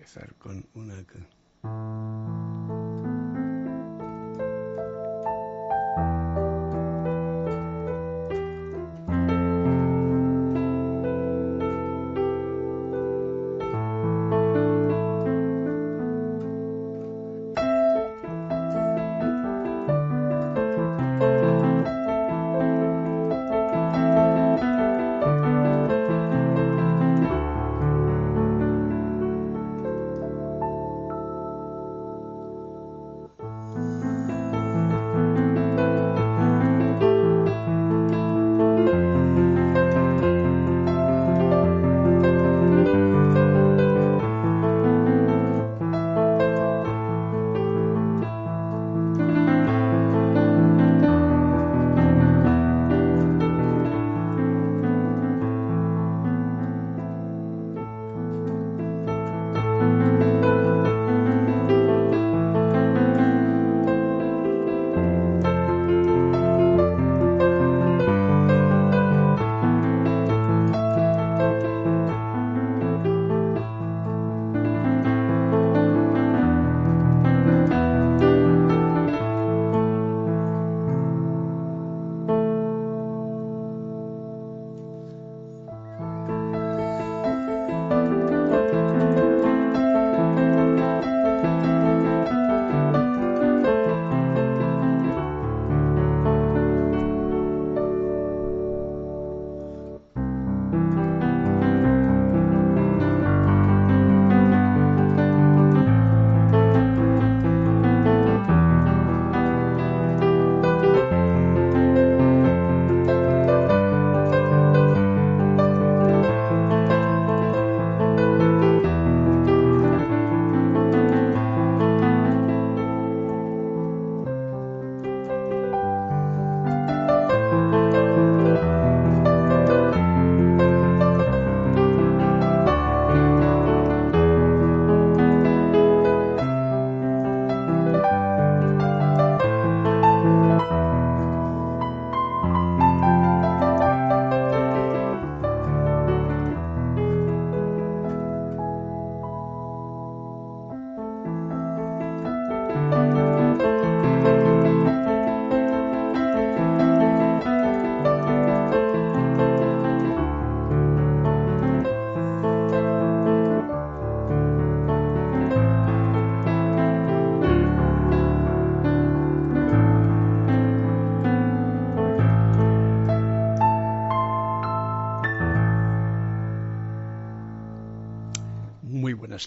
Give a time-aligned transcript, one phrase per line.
[0.00, 2.39] empezar con una...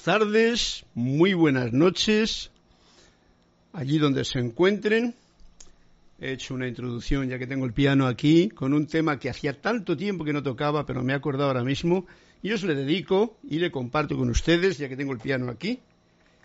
[0.04, 2.52] tardes, muy buenas noches,
[3.72, 5.16] allí donde se encuentren.
[6.20, 9.54] He hecho una introducción, ya que tengo el piano aquí, con un tema que hacía
[9.62, 12.06] tanto tiempo que no tocaba, pero me he acordado ahora mismo,
[12.42, 15.80] y os le dedico y le comparto con ustedes, ya que tengo el piano aquí.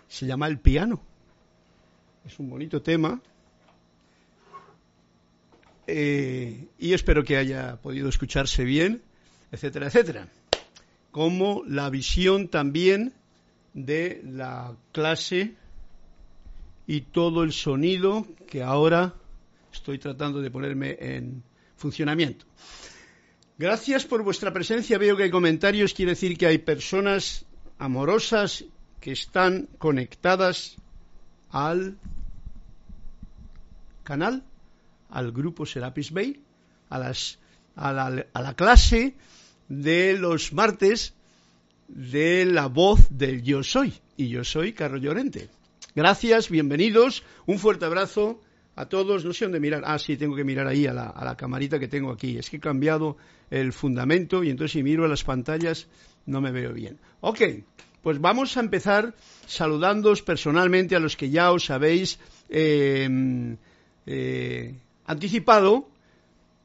[0.07, 1.01] Se llama El Piano.
[2.25, 3.21] Es un bonito tema.
[5.85, 9.01] Eh, y espero que haya podido escucharse bien,
[9.51, 10.29] etcétera, etcétera.
[11.11, 13.13] Como la visión también
[13.73, 15.55] de la clase
[16.87, 19.13] y todo el sonido que ahora
[19.71, 21.43] estoy tratando de ponerme en
[21.75, 22.45] funcionamiento.
[23.57, 24.97] Gracias por vuestra presencia.
[24.97, 25.93] Veo que hay comentarios.
[25.93, 27.45] Quiere decir que hay personas
[27.77, 28.65] amorosas
[28.99, 30.77] que están conectadas
[31.51, 31.97] al
[34.03, 34.43] canal,
[35.09, 36.41] al grupo Serapis Bay,
[36.89, 37.39] a, las,
[37.75, 39.15] a, la, a la clase
[39.67, 41.13] de los martes
[41.89, 43.93] de la voz del yo soy.
[44.15, 45.49] Y yo soy Carlos Llorente.
[45.95, 48.39] Gracias, bienvenidos, un fuerte abrazo
[48.75, 49.25] a todos.
[49.25, 49.83] No sé dónde mirar.
[49.85, 52.37] Ah, sí, tengo que mirar ahí a la, a la camarita que tengo aquí.
[52.37, 53.17] Es que he cambiado
[53.49, 55.87] el fundamento y entonces si miro a las pantallas
[56.25, 56.99] no me veo bien.
[57.21, 57.41] Ok,
[58.01, 59.15] pues vamos a empezar
[59.47, 62.19] saludándoos personalmente a los que ya os habéis
[62.49, 63.57] eh,
[64.05, 64.75] eh,
[65.05, 65.89] anticipado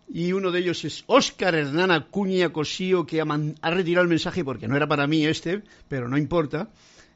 [0.09, 4.69] y uno de ellos es Óscar Hernán Acuña Cosío, que ha, retirado el mensaje porque
[4.69, 6.69] no era para mí este, pero no importa.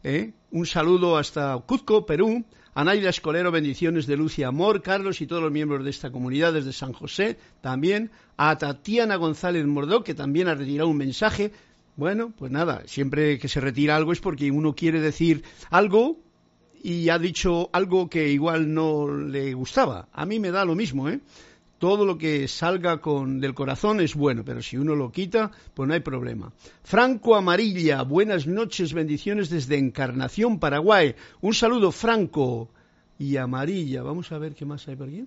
[0.02, 0.32] ¿eh?
[0.50, 2.44] Un saludo hasta Cuzco, Perú.
[2.74, 4.82] A Naida Escolero, bendiciones de luz y amor.
[4.82, 8.10] Carlos y todos los miembros de esta comunidad desde San José también.
[8.36, 11.50] A Tatiana González Mordó, que también ha retirado un mensaje.
[11.96, 16.20] Bueno, pues nada, siempre que se retira algo es porque uno quiere decir algo
[16.80, 20.08] y ha dicho algo que igual no le gustaba.
[20.12, 21.20] A mí me da lo mismo, ¿eh?
[21.78, 25.86] Todo lo que salga con, del corazón es bueno, pero si uno lo quita, pues
[25.86, 26.52] no hay problema.
[26.82, 31.14] Franco Amarilla, buenas noches, bendiciones desde Encarnación, Paraguay.
[31.40, 32.70] Un saludo, Franco
[33.18, 34.02] y Amarilla.
[34.02, 35.26] Vamos a ver qué más hay por aquí.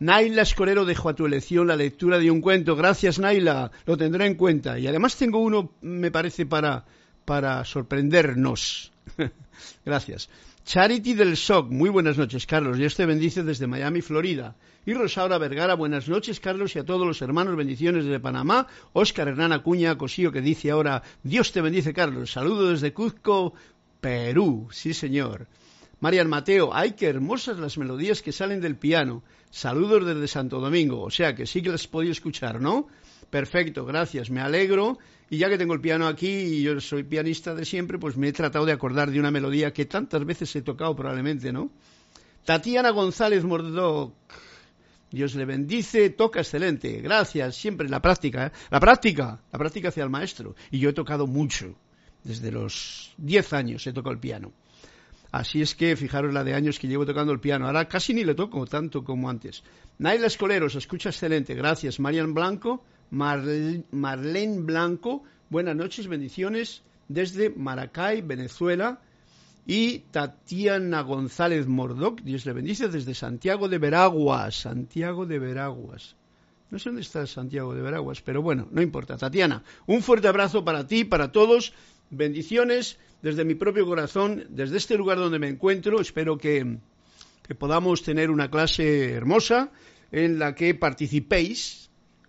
[0.00, 2.76] Naila Escorero dejo a tu elección la lectura de un cuento.
[2.76, 4.78] Gracias, Naila, lo tendré en cuenta.
[4.78, 6.84] Y además tengo uno, me parece, para,
[7.24, 8.92] para sorprendernos.
[9.84, 10.30] Gracias.
[10.68, 12.76] Charity del SOC, muy buenas noches, Carlos.
[12.76, 14.54] Dios te bendice desde Miami, Florida.
[14.84, 18.66] Y Rosaura Vergara, buenas noches, Carlos, y a todos los hermanos, bendiciones desde Panamá.
[18.92, 22.32] Óscar Hernán Acuña, Cosío, que dice ahora, Dios te bendice, Carlos.
[22.32, 23.54] Saludo desde Cuzco,
[24.02, 24.68] Perú.
[24.70, 25.46] Sí, señor.
[26.00, 29.22] Marian Mateo, ay, qué hermosas las melodías que salen del piano.
[29.48, 31.00] Saludos desde Santo Domingo.
[31.00, 32.88] O sea que sí que las podido escuchar, ¿no?
[33.30, 34.98] Perfecto, gracias, me alegro.
[35.30, 38.28] Y ya que tengo el piano aquí y yo soy pianista de siempre, pues me
[38.28, 41.70] he tratado de acordar de una melodía que tantas veces he tocado probablemente, ¿no?
[42.44, 44.14] Tatiana González Mordoc.
[45.10, 48.52] Dios le bendice, toca excelente, gracias, siempre la práctica, ¿eh?
[48.70, 50.54] la práctica, la práctica hacia el maestro.
[50.70, 51.74] Y yo he tocado mucho,
[52.24, 54.52] desde los 10 años he tocado el piano.
[55.30, 57.66] Así es que fijaros la de años que llevo tocando el piano.
[57.66, 59.62] Ahora casi ni le toco tanto como antes.
[59.98, 62.00] Naila Escoleros, escucha excelente, gracias.
[62.00, 69.00] Marian Blanco, Marlene Blanco, buenas noches, bendiciones desde Maracay, Venezuela.
[69.66, 74.62] Y Tatiana González Mordoc, Dios le bendice, desde Santiago de Veraguas.
[74.62, 76.16] Santiago de Veraguas.
[76.70, 79.18] No sé dónde está Santiago de Veraguas, pero bueno, no importa.
[79.18, 81.74] Tatiana, un fuerte abrazo para ti, para todos.
[82.08, 86.00] Bendiciones desde mi propio corazón, desde este lugar donde me encuentro.
[86.00, 86.78] Espero que,
[87.46, 89.70] que podamos tener una clase hermosa
[90.12, 91.87] en la que participéis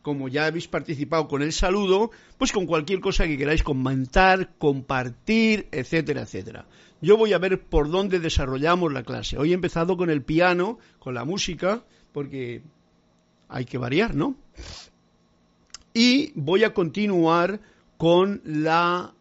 [0.09, 2.09] como ya habéis participado con el saludo,
[2.39, 6.65] pues con cualquier cosa que queráis comentar, compartir, etcétera, etcétera.
[6.99, 9.37] Yo voy a ver por dónde desarrollamos la clase.
[9.37, 12.63] Hoy he empezado con el piano, con la música, porque
[13.49, 14.35] hay que variar, ¿no?
[15.93, 17.59] Y voy a continuar
[17.97, 19.13] con la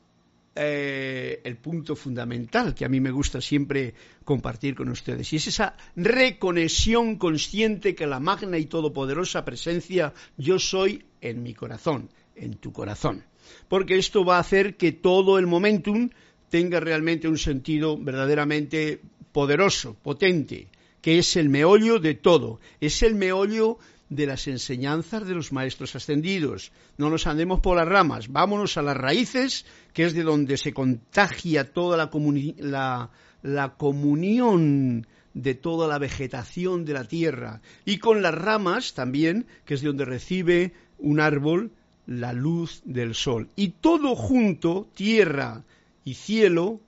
[0.61, 3.95] eh, el punto fundamental que a mí me gusta siempre
[4.25, 5.33] compartir con ustedes.
[5.33, 11.55] Y es esa reconexión consciente que la magna y todopoderosa presencia yo soy en mi
[11.55, 13.23] corazón, en tu corazón.
[13.69, 16.11] Porque esto va a hacer que todo el momentum
[16.51, 19.01] tenga realmente un sentido verdaderamente
[19.31, 20.67] poderoso, potente,
[21.01, 22.59] que es el meollo de todo.
[22.81, 23.79] Es el meollo
[24.11, 26.73] de las enseñanzas de los maestros ascendidos.
[26.97, 30.73] No nos andemos por las ramas, vámonos a las raíces, que es de donde se
[30.73, 33.11] contagia toda la,
[33.43, 39.75] la comunión de toda la vegetación de la tierra, y con las ramas también, que
[39.75, 41.71] es de donde recibe un árbol
[42.07, 43.49] la luz del sol.
[43.55, 45.65] Y todo junto, tierra
[46.05, 46.81] y cielo,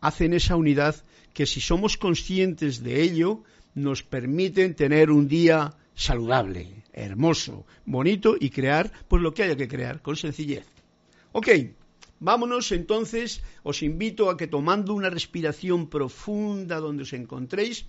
[0.00, 0.96] hacen esa unidad
[1.34, 3.42] que si somos conscientes de ello,
[3.74, 9.68] nos permiten tener un día saludable, hermoso, bonito y crear pues lo que haya que
[9.68, 10.66] crear con sencillez.
[11.32, 11.48] Ok,
[12.20, 17.86] vámonos entonces, os invito a que tomando una respiración profunda donde os encontréis,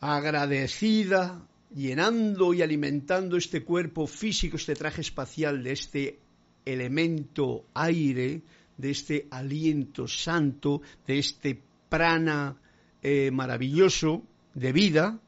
[0.00, 6.18] agradecida, llenando y alimentando este cuerpo físico, este traje espacial de este
[6.64, 8.42] elemento aire,
[8.76, 12.56] de este aliento santo, de este prana
[13.02, 14.22] eh, maravilloso
[14.54, 15.20] de vida,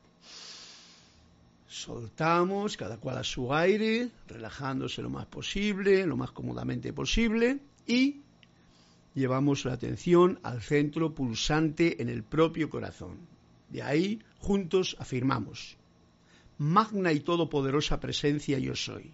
[1.74, 8.22] Soltamos cada cual a su aire, relajándose lo más posible, lo más cómodamente posible y
[9.12, 13.26] llevamos la atención al centro pulsante en el propio corazón.
[13.70, 15.76] De ahí, juntos, afirmamos,
[16.58, 19.10] magna y todopoderosa presencia yo soy,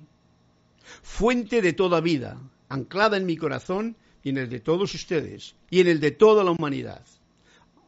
[1.03, 5.81] fuente de toda vida, anclada en mi corazón y en el de todos ustedes y
[5.81, 7.07] en el de toda la humanidad.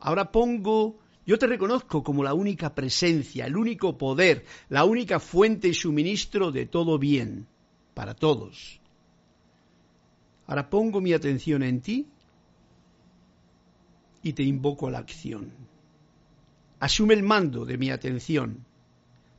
[0.00, 5.68] Ahora pongo yo te reconozco como la única presencia, el único poder, la única fuente
[5.68, 7.46] y suministro de todo bien,
[7.94, 8.80] para todos.
[10.46, 12.08] Ahora pongo mi atención en ti
[14.22, 15.52] y te invoco a la acción.
[16.80, 18.64] Asume el mando de mi atención,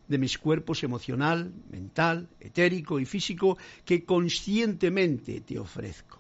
[0.08, 6.20] de mis cuerpos emocional, mental, etérico y físico que conscientemente te ofrezco.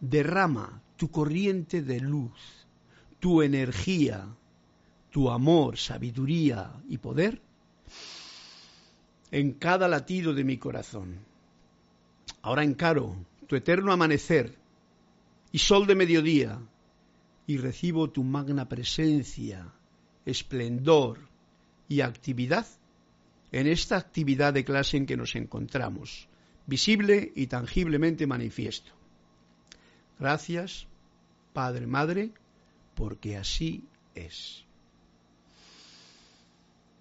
[0.00, 2.66] Derrama tu corriente de luz,
[3.18, 4.26] tu energía,
[5.16, 7.40] tu amor, sabiduría y poder
[9.30, 11.20] en cada latido de mi corazón.
[12.42, 14.58] Ahora encaro tu eterno amanecer
[15.52, 16.60] y sol de mediodía
[17.46, 19.72] y recibo tu magna presencia,
[20.26, 21.18] esplendor
[21.88, 22.66] y actividad
[23.52, 26.28] en esta actividad de clase en que nos encontramos,
[26.66, 28.92] visible y tangiblemente manifiesto.
[30.18, 30.86] Gracias,
[31.54, 32.32] Padre, Madre,
[32.94, 33.82] porque así
[34.14, 34.65] es.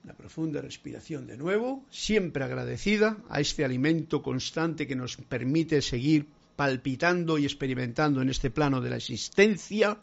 [0.05, 6.27] Una profunda respiración de nuevo, siempre agradecida a este alimento constante que nos permite seguir
[6.55, 9.97] palpitando y experimentando en este plano de la existencia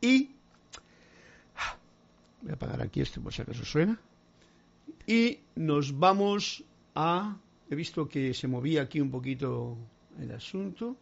[0.00, 0.30] y
[2.40, 4.00] voy a apagar aquí esto por si acaso suena
[5.08, 6.62] y nos vamos
[6.94, 7.36] a
[7.68, 9.76] he visto que se movía aquí un poquito
[10.20, 10.96] el asunto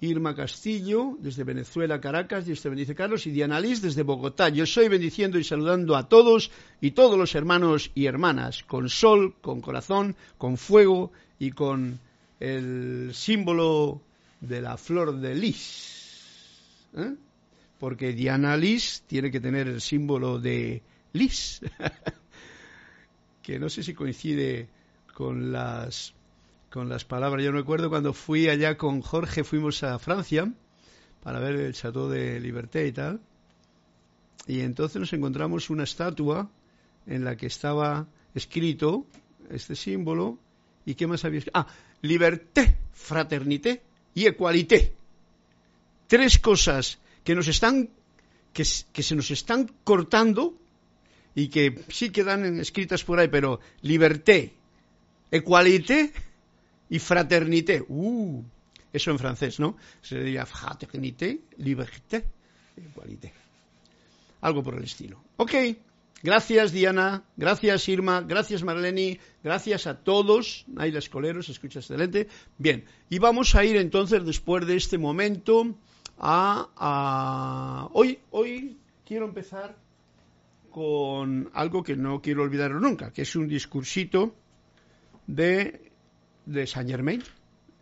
[0.00, 4.48] Irma Castillo, desde Venezuela, Caracas, Dios te bendice Carlos, y Diana Liz, desde Bogotá.
[4.48, 9.34] Yo soy bendiciendo y saludando a todos y todos los hermanos y hermanas, con sol,
[9.40, 12.00] con corazón, con fuego y con
[12.40, 14.02] el símbolo
[14.40, 16.86] de la flor de lis.
[16.96, 17.14] ¿eh?
[17.78, 20.82] Porque Diana Lis tiene que tener el símbolo de
[21.12, 21.60] lis,
[23.42, 24.68] que no sé si coincide
[25.14, 26.14] con las
[26.74, 27.44] con las palabras.
[27.44, 30.52] Yo recuerdo cuando fui allá con Jorge, fuimos a Francia
[31.22, 33.20] para ver el Chateau de Liberté y tal.
[34.48, 36.50] Y entonces nos encontramos una estatua
[37.06, 39.06] en la que estaba escrito
[39.50, 40.40] este símbolo.
[40.84, 41.60] ¿Y qué más había escrito?
[41.60, 41.68] Ah,
[42.02, 43.80] liberté, fraternité
[44.12, 44.96] y equalité.
[46.08, 47.88] Tres cosas que nos están,
[48.52, 50.58] que, que se nos están cortando
[51.36, 54.54] y que sí quedan escritas por ahí, pero liberté,
[55.30, 56.12] equalité
[56.88, 57.84] y fraternité.
[57.88, 58.42] Uh,
[58.92, 59.76] eso en francés, ¿no?
[60.02, 62.24] Se diría fraternité, liberté,
[62.76, 63.32] igualité.
[64.40, 65.22] Algo por el estilo.
[65.36, 65.52] Ok,
[66.22, 70.64] gracias Diana, gracias Irma, gracias Marlene, gracias a todos.
[70.68, 72.28] Naila Escolero, se escucha excelente.
[72.58, 75.74] Bien, y vamos a ir entonces después de este momento
[76.18, 77.88] a, a...
[77.94, 79.76] Hoy, hoy quiero empezar
[80.70, 84.34] con algo que no quiero olvidarlo nunca, que es un discursito
[85.26, 85.92] de
[86.46, 87.22] de Saint Germain,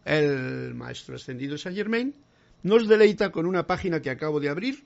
[0.04, 2.14] el maestro ascendido Saint Germain,
[2.62, 4.84] nos deleita con una página que acabo de abrir.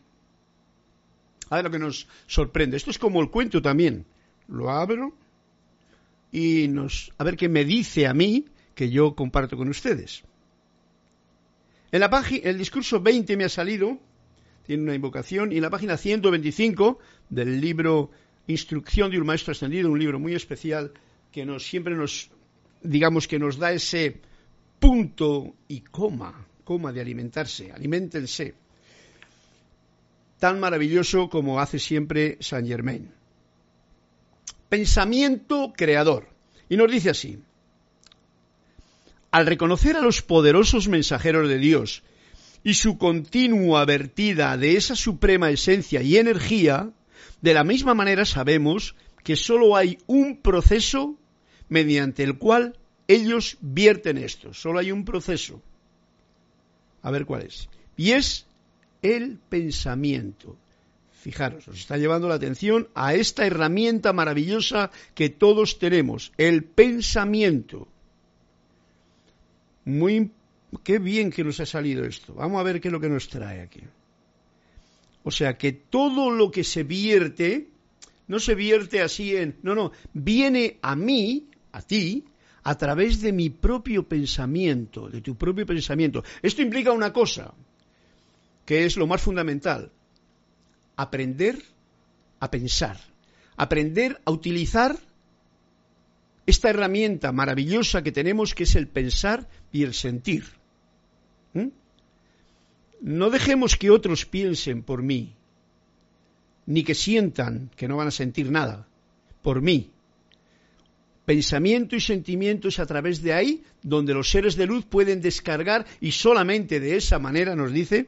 [1.50, 2.76] A ver lo que nos sorprende.
[2.76, 4.06] Esto es como el cuento también.
[4.48, 5.14] Lo abro
[6.32, 10.22] y nos a ver qué me dice a mí que yo comparto con ustedes.
[11.92, 13.98] En la página, el discurso 20 me ha salido,
[14.66, 16.98] tiene una invocación, y en la página 125
[17.30, 18.10] del libro
[18.48, 20.92] Instrucción de un Maestro Ascendido, un libro muy especial
[21.32, 22.30] que nos, siempre nos
[22.86, 24.20] digamos que nos da ese
[24.78, 28.54] punto y coma, coma de alimentarse, alimentense,
[30.38, 33.10] tan maravilloso como hace siempre Saint Germain.
[34.68, 36.28] Pensamiento creador.
[36.68, 37.38] Y nos dice así,
[39.30, 42.02] al reconocer a los poderosos mensajeros de Dios
[42.64, 46.90] y su continua vertida de esa suprema esencia y energía,
[47.40, 51.16] de la misma manera sabemos que sólo hay un proceso
[51.68, 52.76] mediante el cual
[53.08, 54.52] ellos vierten esto.
[54.54, 55.62] Solo hay un proceso.
[57.02, 57.68] A ver cuál es.
[57.96, 58.46] Y es
[59.02, 60.56] el pensamiento.
[61.12, 67.88] Fijaros, os está llevando la atención a esta herramienta maravillosa que todos tenemos, el pensamiento.
[69.84, 70.30] Muy
[70.84, 72.34] qué bien que nos ha salido esto.
[72.34, 73.80] Vamos a ver qué es lo que nos trae aquí.
[75.24, 77.68] O sea que todo lo que se vierte
[78.28, 82.24] no se vierte así en, no, no, viene a mí a ti
[82.64, 86.24] a través de mi propio pensamiento, de tu propio pensamiento.
[86.42, 87.54] Esto implica una cosa,
[88.64, 89.92] que es lo más fundamental,
[90.96, 91.62] aprender
[92.40, 92.98] a pensar,
[93.56, 94.98] aprender a utilizar
[96.46, 100.44] esta herramienta maravillosa que tenemos que es el pensar y el sentir.
[101.52, 101.68] ¿Mm?
[103.02, 105.36] No dejemos que otros piensen por mí,
[106.64, 108.88] ni que sientan que no van a sentir nada
[109.42, 109.92] por mí
[111.26, 116.12] pensamiento y sentimientos a través de ahí donde los seres de luz pueden descargar y
[116.12, 118.06] solamente de esa manera nos dice,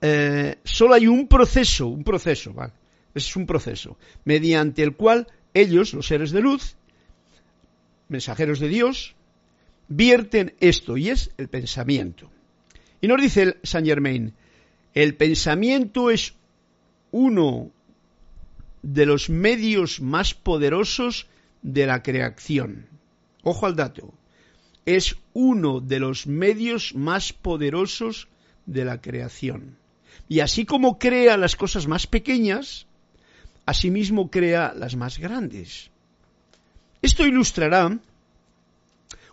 [0.00, 2.72] eh, solo hay un proceso, un proceso, ¿vale?
[3.14, 6.76] es un proceso, mediante el cual ellos, los seres de luz,
[8.08, 9.14] mensajeros de Dios,
[9.88, 12.30] vierten esto y es el pensamiento.
[13.02, 14.32] Y nos dice el Saint Germain,
[14.94, 16.34] el pensamiento es
[17.10, 17.70] uno
[18.82, 21.26] de los medios más poderosos
[21.62, 22.86] de la creación.
[23.42, 24.12] Ojo al dato.
[24.84, 28.28] Es uno de los medios más poderosos
[28.66, 29.76] de la creación.
[30.28, 32.86] Y así como crea las cosas más pequeñas,
[33.64, 35.90] asimismo crea las más grandes.
[37.00, 37.98] Esto ilustrará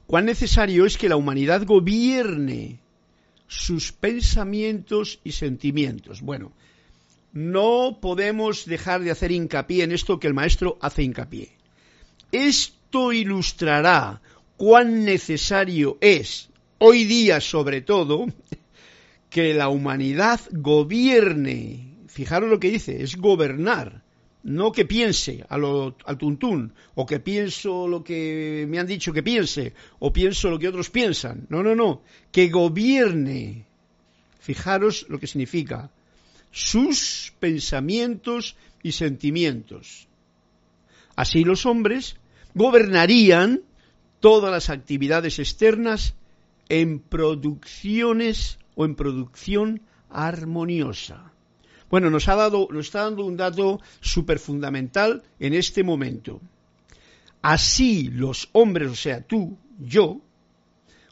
[0.06, 2.80] cuán necesario es que la humanidad gobierne
[3.48, 6.22] sus pensamientos y sentimientos.
[6.22, 6.52] Bueno,
[7.34, 11.50] no podemos dejar de hacer hincapié en esto que el maestro hace hincapié.
[12.32, 14.22] Esto ilustrará
[14.58, 18.28] cuán necesario es, hoy día sobre todo,
[19.30, 24.04] que la humanidad gobierne fijaros lo que dice, es gobernar,
[24.44, 29.14] no que piense a lo, al tuntún, o que pienso lo que me han dicho
[29.14, 31.46] que piense, o pienso lo que otros piensan.
[31.50, 33.66] No, no, no, que gobierne.
[34.40, 35.92] Fijaros lo que significa
[36.52, 40.08] sus pensamientos y sentimientos.
[41.16, 42.18] Así los hombres
[42.54, 43.62] gobernarían
[44.20, 46.16] todas las actividades externas
[46.70, 51.34] en producciones o en producción armoniosa.
[51.90, 56.40] Bueno, nos, ha dado, nos está dando un dato súper fundamental en este momento.
[57.42, 60.22] Así los hombres, o sea, tú, yo,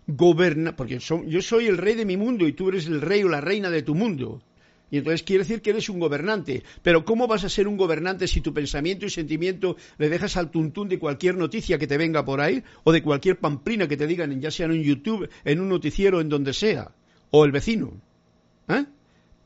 [0.06, 3.30] goberna, porque yo soy el rey de mi mundo y tú eres el rey o
[3.30, 4.42] la reina de tu mundo.
[4.90, 6.64] Y entonces quiere decir que eres un gobernante.
[6.82, 10.50] Pero ¿cómo vas a ser un gobernante si tu pensamiento y sentimiento le dejas al
[10.50, 12.64] tuntún de cualquier noticia que te venga por ahí?
[12.84, 16.30] O de cualquier pamplina que te digan, ya sea en YouTube, en un noticiero, en
[16.30, 16.92] donde sea.
[17.32, 17.94] O el vecino.
[18.70, 18.86] ¿Eh?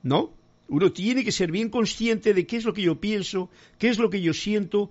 [0.04, 0.32] ¿No?
[0.68, 3.98] Uno tiene que ser bien consciente de qué es lo que yo pienso, qué es
[3.98, 4.90] lo que yo siento,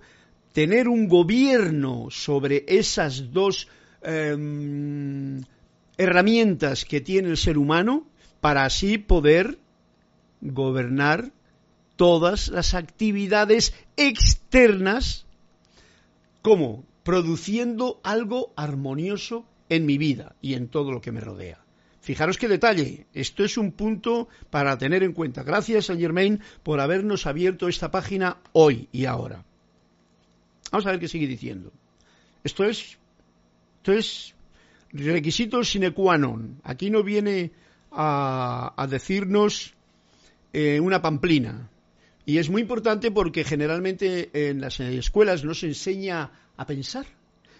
[0.53, 3.67] tener un gobierno sobre esas dos
[4.03, 5.41] em,
[5.97, 8.05] herramientas que tiene el ser humano
[8.41, 9.57] para así poder
[10.41, 11.31] gobernar
[11.95, 15.25] todas las actividades externas
[16.41, 21.63] como produciendo algo armonioso en mi vida y en todo lo que me rodea.
[22.01, 23.05] Fijaros qué detalle.
[23.13, 25.43] Esto es un punto para tener en cuenta.
[25.43, 29.45] Gracias, Saint Germain, por habernos abierto esta página hoy y ahora.
[30.71, 31.71] Vamos a ver qué sigue diciendo.
[32.43, 32.97] Esto es,
[33.77, 34.33] esto es
[34.91, 36.59] requisito sine qua non.
[36.63, 37.51] Aquí no viene
[37.91, 39.73] a, decirnos
[40.53, 41.69] eh, una pamplina.
[42.25, 47.05] Y es muy importante porque generalmente en las escuelas no se enseña a pensar,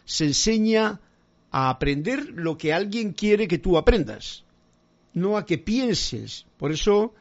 [0.06, 1.02] se enseña
[1.52, 4.46] a aprender lo que alguien quiere que tú aprendas,
[5.14, 6.46] no a que pienses.
[6.58, 7.14] Por eso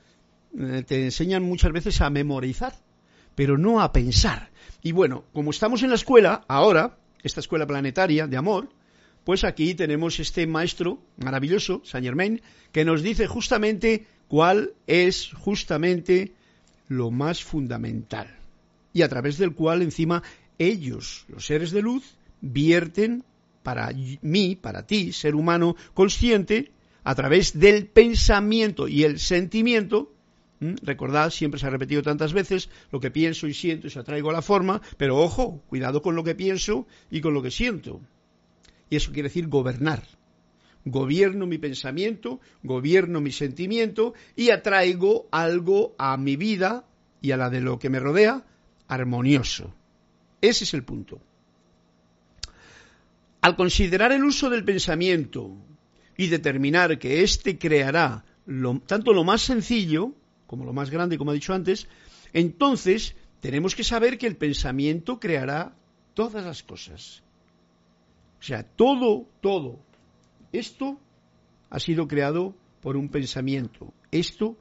[0.59, 2.75] eh, te enseñan muchas veces a memorizar,
[3.35, 4.51] pero no a pensar.
[4.83, 8.71] Y bueno, como estamos en la escuela, ahora, esta escuela planetaria de amor,
[9.25, 12.41] pues aquí tenemos este maestro maravilloso, Saint Germain,
[12.73, 16.35] que nos dice justamente cuál es justamente
[16.87, 18.29] lo más fundamental
[18.93, 20.23] y a través del cual encima
[20.57, 23.25] ellos, los seres de luz, vierten
[23.65, 23.91] para
[24.23, 26.71] mí, para ti, ser humano consciente,
[27.03, 30.13] a través del pensamiento y el sentimiento,
[30.61, 34.31] recordad, siempre se ha repetido tantas veces, lo que pienso y siento y se atraigo
[34.31, 38.01] a la forma, pero ojo, cuidado con lo que pienso y con lo que siento.
[38.91, 40.05] Y eso quiere decir gobernar.
[40.85, 46.87] Gobierno mi pensamiento, gobierno mi sentimiento y atraigo algo a mi vida
[47.21, 48.45] y a la de lo que me rodea
[48.89, 49.75] armonioso.
[50.41, 51.21] Ese es el punto.
[53.43, 55.57] Al considerar el uso del pensamiento
[56.17, 58.25] y determinar que éste creará
[58.87, 60.15] tanto lo más sencillo
[60.51, 61.87] como lo más grande, como he dicho antes,
[62.33, 65.77] entonces tenemos que saber que el pensamiento creará
[66.15, 67.23] todas las cosas.
[68.41, 69.79] O sea, todo, todo.
[70.53, 70.99] Esto
[71.71, 73.93] ha sido creado por un pensamiento.
[74.11, 74.57] Esto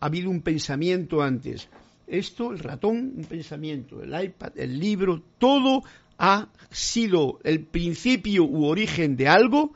[0.00, 1.68] ha habido un pensamiento antes.
[2.06, 4.02] Esto, el ratón, un pensamiento.
[4.02, 5.82] El iPad, el libro, todo
[6.18, 9.72] ha sido el principio u origen de algo,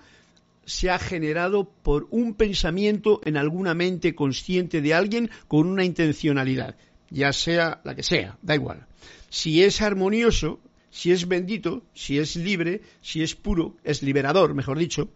[0.67, 6.77] se ha generado por un pensamiento en alguna mente consciente de alguien con una intencionalidad,
[7.11, 8.87] ya sea la que sea, da igual.
[9.31, 10.61] Si es armonioso,
[10.95, 15.09] si es bendito, si es libre, si es puro, es liberador, mejor dicho,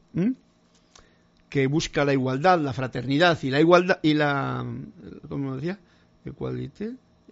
[1.48, 4.66] que busca la igualdad, la fraternidad y la igualdad y la
[5.28, 5.78] ¿cómo decía?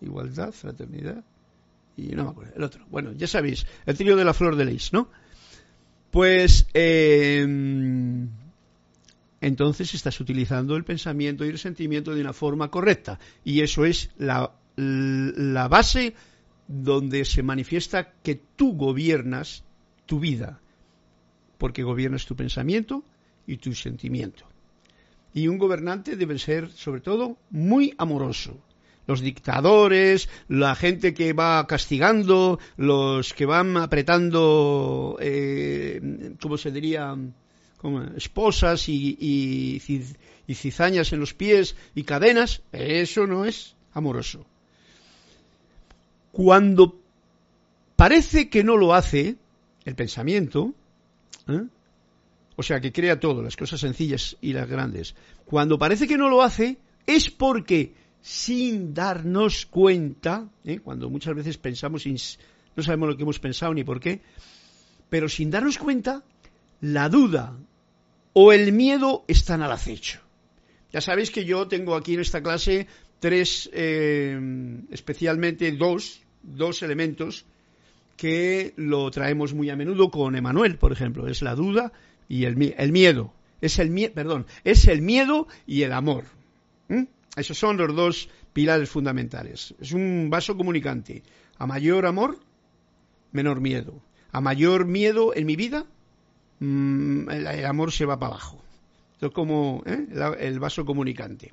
[0.00, 1.24] igualdad, fraternidad
[1.96, 2.86] y no me acuerdo, el otro.
[2.88, 5.10] Bueno, ya sabéis, el trío de la flor de lis, ¿no?
[6.12, 8.28] Pues em,
[9.40, 13.18] entonces estás utilizando el pensamiento y el sentimiento de una forma correcta.
[13.42, 16.14] Y eso es la, la base
[16.68, 19.64] donde se manifiesta que tú gobiernas
[20.06, 20.60] tu vida,
[21.58, 23.04] porque gobiernas tu pensamiento
[23.46, 24.44] y tu sentimiento.
[25.34, 28.58] Y un gobernante debe ser, sobre todo, muy amoroso,
[29.06, 37.16] los dictadores, la gente que va castigando, los que van apretando, eh, ¿cómo se diría?
[38.16, 39.16] Esposas y,
[40.48, 44.46] y, cizañas en los pies y cadenas, eso no es amoroso.
[46.36, 47.00] Cuando
[47.96, 49.36] parece que no lo hace,
[49.86, 50.74] el pensamiento,
[51.48, 51.62] ¿eh?
[52.56, 55.14] o sea, que crea todo, las cosas sencillas y las grandes,
[55.46, 60.80] cuando parece que no lo hace, es porque sin darnos cuenta, ¿eh?
[60.80, 64.20] cuando muchas veces pensamos, no sabemos lo que hemos pensado ni por qué,
[65.08, 66.22] pero sin darnos cuenta,
[66.82, 67.56] la duda
[68.34, 70.20] o el miedo están al acecho.
[70.92, 72.88] Ya sabéis que yo tengo aquí en esta clase
[73.20, 74.38] tres, eh,
[74.90, 77.46] especialmente dos, dos elementos
[78.16, 81.92] que lo traemos muy a menudo con Emanuel, por ejemplo, es la duda
[82.28, 83.32] y el, el miedo.
[83.60, 86.24] Es el perdón, es el miedo y el amor.
[87.36, 89.74] Esos son los dos pilares fundamentales.
[89.80, 91.22] Es un vaso comunicante.
[91.58, 92.38] A mayor amor,
[93.32, 94.00] menor miedo.
[94.32, 95.86] A mayor miedo en mi vida,
[96.60, 98.62] mm, el, amor se va para abajo.
[99.12, 100.06] Esto es como ¿eh?
[100.40, 101.52] el vaso comunicante.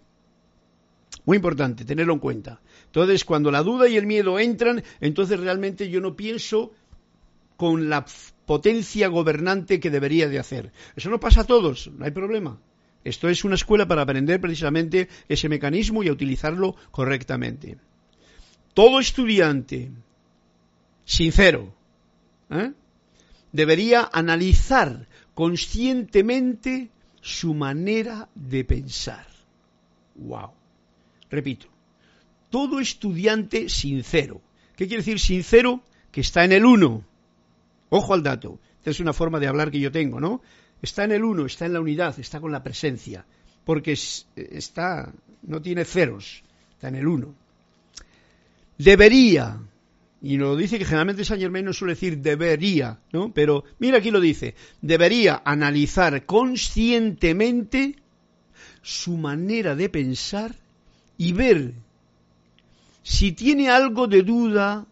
[1.26, 2.62] Muy importante, tenerlo en cuenta.
[2.86, 6.72] Entonces, cuando la duda y el miedo entran, entonces realmente yo no pienso
[7.56, 8.06] con la
[8.46, 10.72] potencia gobernante que debería de hacer.
[10.96, 12.60] Eso no pasa a todos, no hay problema.
[13.04, 17.78] Esto es una escuela para aprender precisamente ese mecanismo y a utilizarlo correctamente.
[18.74, 19.92] Todo estudiante
[21.06, 21.74] sincero
[22.50, 22.72] ¿eh?
[23.52, 29.28] debería analizar conscientemente su manera de pensar.
[30.16, 30.63] ¡Wow!
[31.34, 31.66] Repito,
[32.52, 34.40] todo estudiante sincero.
[34.76, 35.82] ¿Qué quiere decir sincero?
[36.12, 37.04] Que está en el uno.
[37.90, 38.60] Ojo al dato.
[38.78, 40.44] Esta es una forma de hablar que yo tengo, ¿no?
[40.80, 43.26] Está en el uno, está en la unidad, está con la presencia.
[43.66, 43.94] Porque
[44.36, 46.44] está, no tiene ceros,
[46.74, 47.34] está en el uno.
[48.78, 49.60] Debería,
[50.22, 53.34] y lo dice que generalmente Saint Germain no suele decir debería, ¿no?
[53.34, 57.96] Pero mira aquí lo dice, debería analizar conscientemente
[58.84, 60.63] su manera de pensar
[61.18, 61.74] y ver
[63.04, 64.86] si tiene algo de duda,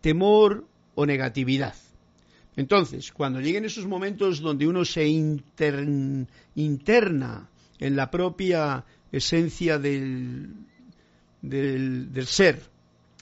[0.00, 1.74] temor o negatividad.
[2.56, 5.06] Entonces, cuando lleguen esos momentos donde uno se
[6.54, 10.50] interna en la propia esencia del,
[11.40, 12.62] del, ser,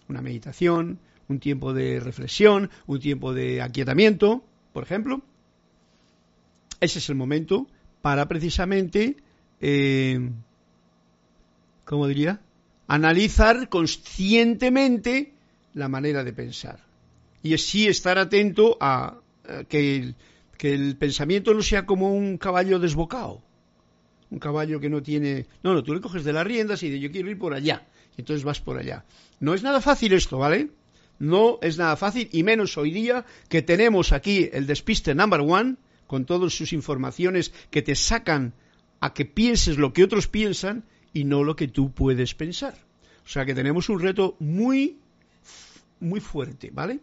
[0.08, 5.22] una meditación, un tiempo de reflexión, un tiempo de aquietamiento, por ejemplo,
[6.80, 7.68] ese es el momento
[8.02, 9.16] para precisamente
[9.60, 10.30] eh,
[11.90, 12.40] ¿cómo diría?
[12.86, 15.34] Analizar conscientemente
[15.74, 16.78] la manera de pensar.
[17.42, 19.18] Y sí estar atento a,
[19.68, 20.14] que, el,
[20.56, 23.42] que el pensamiento no sea como un caballo desbocado.
[24.30, 25.46] Un caballo que no tiene...
[25.64, 27.88] No, no, tú le coges de las riendas y de yo quiero ir por allá.
[28.16, 29.04] Y entonces vas por allá.
[29.40, 30.70] No es nada fácil esto, ¿vale?
[31.18, 35.74] No es nada fácil, y menos hoy día que tenemos aquí el despiste number one,
[36.06, 38.54] con todas sus informaciones que te sacan
[39.00, 42.74] a que pienses lo que otros piensan y no lo que tú puedes pensar.
[43.24, 44.98] O sea que tenemos un reto muy,
[46.00, 47.00] muy fuerte, ¿vale?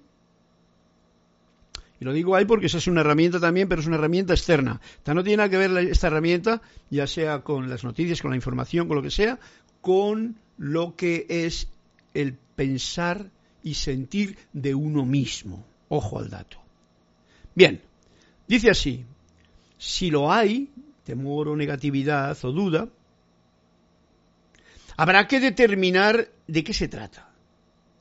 [1.99, 4.79] Y lo digo ahí porque esa es una herramienta también, pero es una herramienta externa.
[5.05, 8.87] no tiene nada que ver esta herramienta, ya sea con las noticias, con la información,
[8.87, 9.39] con lo que sea,
[9.81, 11.69] con lo que es
[12.13, 13.29] el pensar
[13.63, 15.65] y sentir de uno mismo.
[15.89, 16.57] Ojo al dato.
[17.55, 17.81] Bien,
[18.47, 19.05] dice así,
[19.77, 20.69] si lo hay,
[21.03, 22.89] temor o negatividad o duda,
[24.97, 27.29] Habrá que determinar de qué se trata.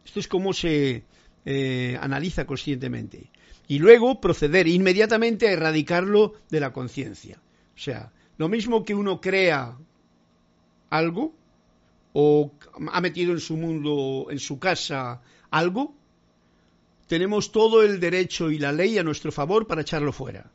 [0.05, 1.05] Esto es cómo se
[1.45, 3.31] eh, analiza conscientemente.
[3.69, 7.39] Y luego proceder inmediatamente a erradicarlo de la conciencia.
[7.75, 9.77] O sea, lo mismo que uno crea
[10.89, 11.35] algo
[12.15, 12.53] o
[12.93, 15.95] ha metido en su mundo, en su casa, algo,
[17.09, 20.51] tenemos todo el derecho y la ley a nuestro favor para echarlo fuera.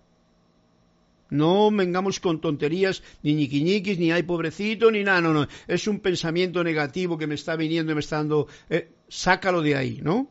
[1.32, 5.48] No vengamos con tonterías, ni ñiquiñiquis, ni hay pobrecito, ni nada, no, no.
[5.66, 8.48] Es un pensamiento negativo que me está viniendo y me está dando.
[8.70, 10.30] Eh, sácalo de ahí, ¿no?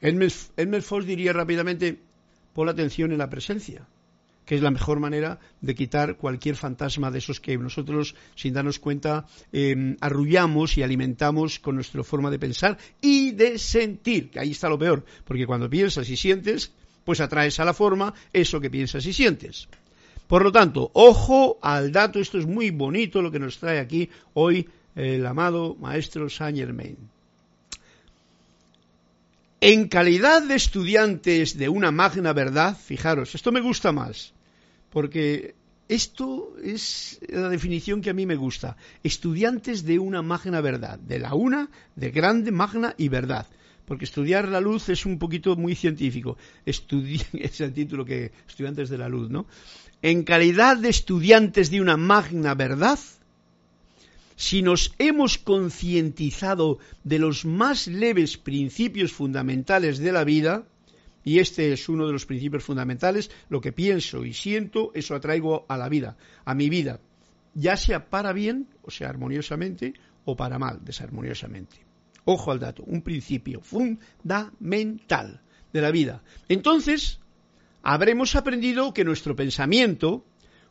[0.00, 1.98] Edmund Foss diría rápidamente:
[2.54, 3.88] pon la atención en la presencia,
[4.46, 8.78] que es la mejor manera de quitar cualquier fantasma de esos que nosotros, sin darnos
[8.78, 14.52] cuenta, em, arrullamos y alimentamos con nuestra forma de pensar y de sentir, que ahí
[14.52, 16.70] está lo peor, porque cuando piensas y sientes,
[17.04, 19.68] pues atraes a la forma eso que piensas y sientes.
[20.28, 24.08] Por lo tanto, ojo al dato, esto es muy bonito lo que nos trae aquí
[24.34, 26.98] hoy el amado maestro Saint Germain.
[29.60, 34.32] En calidad de estudiantes de una magna verdad, fijaros, esto me gusta más,
[34.90, 35.54] porque
[35.88, 38.76] esto es la definición que a mí me gusta.
[39.02, 43.46] Estudiantes de una magna verdad, de la una, de grande, magna y verdad.
[43.86, 46.36] Porque estudiar la luz es un poquito muy científico.
[46.66, 49.46] Estudi es el título que estudiantes de la luz, ¿no?
[50.02, 52.98] En calidad de estudiantes de una magna verdad,
[54.36, 60.64] si nos hemos concientizado de los más leves principios fundamentales de la vida,
[61.24, 65.66] y este es uno de los principios fundamentales, lo que pienso y siento, eso atraigo
[65.68, 67.00] a la vida, a mi vida,
[67.54, 71.76] ya sea para bien, o sea, armoniosamente, o para mal, desarmoniosamente.
[72.24, 75.40] Ojo al dato, un principio fundamental
[75.72, 76.22] de la vida.
[76.48, 77.18] Entonces,
[77.82, 80.24] habremos aprendido que nuestro pensamiento,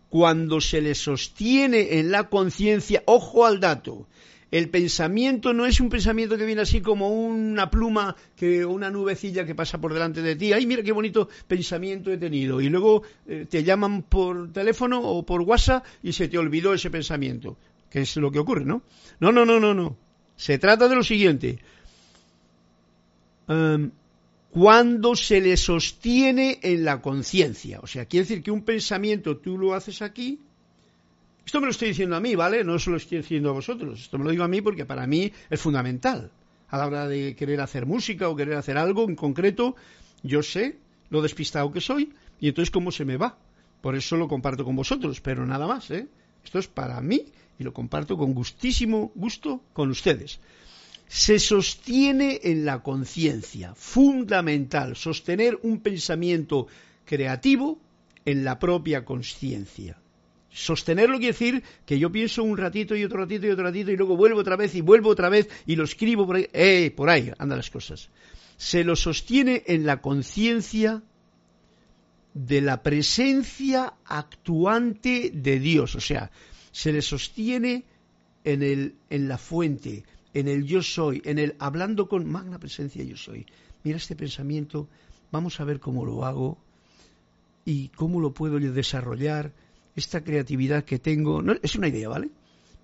[0.09, 4.07] cuando se le sostiene en la conciencia, ojo al dato,
[4.49, 9.45] El pensamiento no es un pensamiento que viene así como una pluma, que una nubecilla
[9.45, 10.53] que pasa por delante de ti.
[10.53, 12.61] Ay, mira qué bonito pensamiento he tenido.
[12.61, 16.89] Y luego eh, te llaman por teléfono o por WhatsApp y se te olvidó ese
[16.89, 17.57] pensamiento.
[17.89, 18.83] Que es lo que ocurre, ¿no?
[19.19, 19.97] No, no, no, no, no.
[20.37, 21.59] Se trata de lo siguiente.
[23.49, 23.91] Em,
[24.57, 27.79] cuando se le sostiene en la conciencia.
[27.79, 30.41] O sea, quiere decir que un pensamiento tú lo haces aquí.
[31.45, 32.63] Esto me lo estoy diciendo a mí, ¿vale?
[32.63, 34.01] No se lo estoy diciendo a vosotros.
[34.01, 36.31] Esto me lo digo a mí porque para mí es fundamental.
[36.69, 39.75] A la hora de querer hacer música o querer hacer algo en concreto,
[40.23, 40.79] yo sé
[41.11, 43.37] lo despistado que soy y entonces cómo se me va.
[43.81, 46.07] Por eso lo comparto con vosotros, pero nada más, ¿eh?
[46.43, 47.25] Esto es para mí
[47.59, 50.39] y lo comparto con gustísimo gusto con ustedes
[51.07, 56.67] se sostiene en la conciencia, fundamental, sostener un pensamiento
[57.05, 57.79] creativo
[58.25, 59.97] en la propia conciencia.
[60.49, 63.95] Sostenerlo quiere decir que yo pienso un ratito y otro ratito y otro ratito y
[63.95, 66.47] luego vuelvo otra vez y vuelvo otra vez y lo escribo por ahí.
[66.51, 66.91] ¡Eh!
[66.95, 68.09] Por ahí andan las cosas.
[68.57, 71.03] Se lo sostiene en la conciencia
[72.33, 75.95] de la presencia actuante de Dios.
[75.95, 76.31] O sea,
[76.71, 77.85] se le sostiene
[78.43, 80.05] en, el, en la fuente,
[80.39, 83.47] en el yo soy, en el hablando con magna presencia yo soy.
[83.83, 84.87] Mira este pensamiento,
[85.31, 86.59] vamos a ver cómo lo hago
[87.65, 89.51] y cómo lo puedo desarrollar,
[89.95, 91.41] esta creatividad que tengo.
[91.41, 92.29] No, es una idea, ¿vale?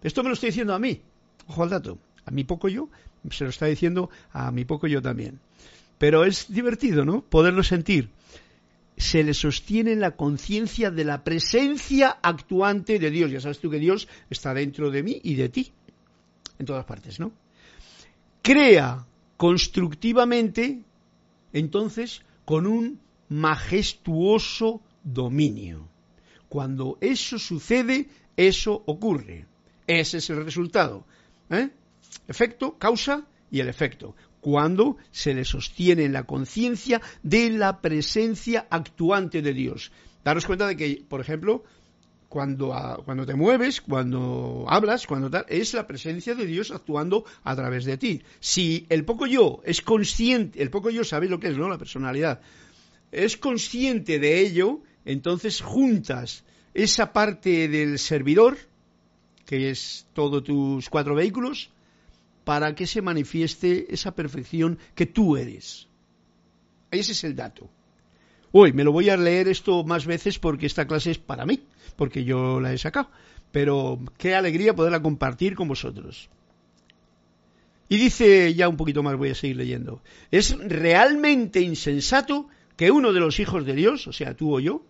[0.02, 1.00] Esto me lo estoy diciendo a mí,
[1.48, 2.90] ojo al dato, a mi poco yo,
[3.30, 5.40] se lo está diciendo a mi poco yo también.
[6.00, 7.22] Pero es divertido, ¿no?
[7.22, 8.10] Poderlo sentir.
[8.98, 13.30] Se le sostiene la conciencia de la presencia actuante de Dios.
[13.30, 15.72] Ya sabes tú que Dios está dentro de mí y de ti
[16.58, 17.32] en todas partes, ¿no?
[18.44, 20.84] Crea constructivamente,
[21.54, 25.88] entonces, con un majestuoso dominio.
[26.50, 29.48] Cuando eso sucede, eso ocurre.
[29.88, 31.06] Ese es el resultado.
[31.50, 31.70] ¿eh?
[32.28, 34.14] Efecto, causa y el efecto.
[34.42, 39.94] Cuando se le sostiene en la conciencia de la presencia actuante de Dios.
[40.26, 41.64] Daros cuenta de que, por ejemplo,
[42.34, 42.74] cuando,
[43.06, 47.86] cuando te mueves, cuando hablas, cuando tal, es la presencia de Dios actuando a través
[47.86, 48.24] de ti.
[48.40, 51.70] Si el poco yo es consciente, el poco yo sabéis lo que es, ¿no?
[51.70, 52.42] La personalidad.
[53.12, 56.44] Es consciente de ello, entonces juntas
[56.74, 58.58] esa parte del servidor,
[59.46, 61.70] que es todos tus cuatro vehículos,
[62.46, 65.88] para que se manifieste esa perfección que tú eres.
[66.90, 67.70] Ese es el dato.
[68.54, 71.64] Uy, me lo voy a leer esto más veces porque esta clase es para mí,
[71.96, 73.10] porque yo la he sacado.
[73.52, 76.30] Pero qué alegría poderla compartir con vosotros.
[77.90, 80.04] Y dice ya un poquito más, voy a seguir leyendo.
[80.30, 84.84] Es realmente insensato que uno de los hijos de Dios, o sea, tú o yo,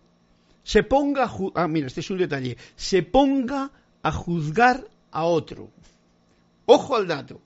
[0.62, 3.70] se ponga a ah, mira, este es un detalle, se ponga
[4.02, 5.70] a juzgar a otro.
[6.66, 7.40] Ojo al dato.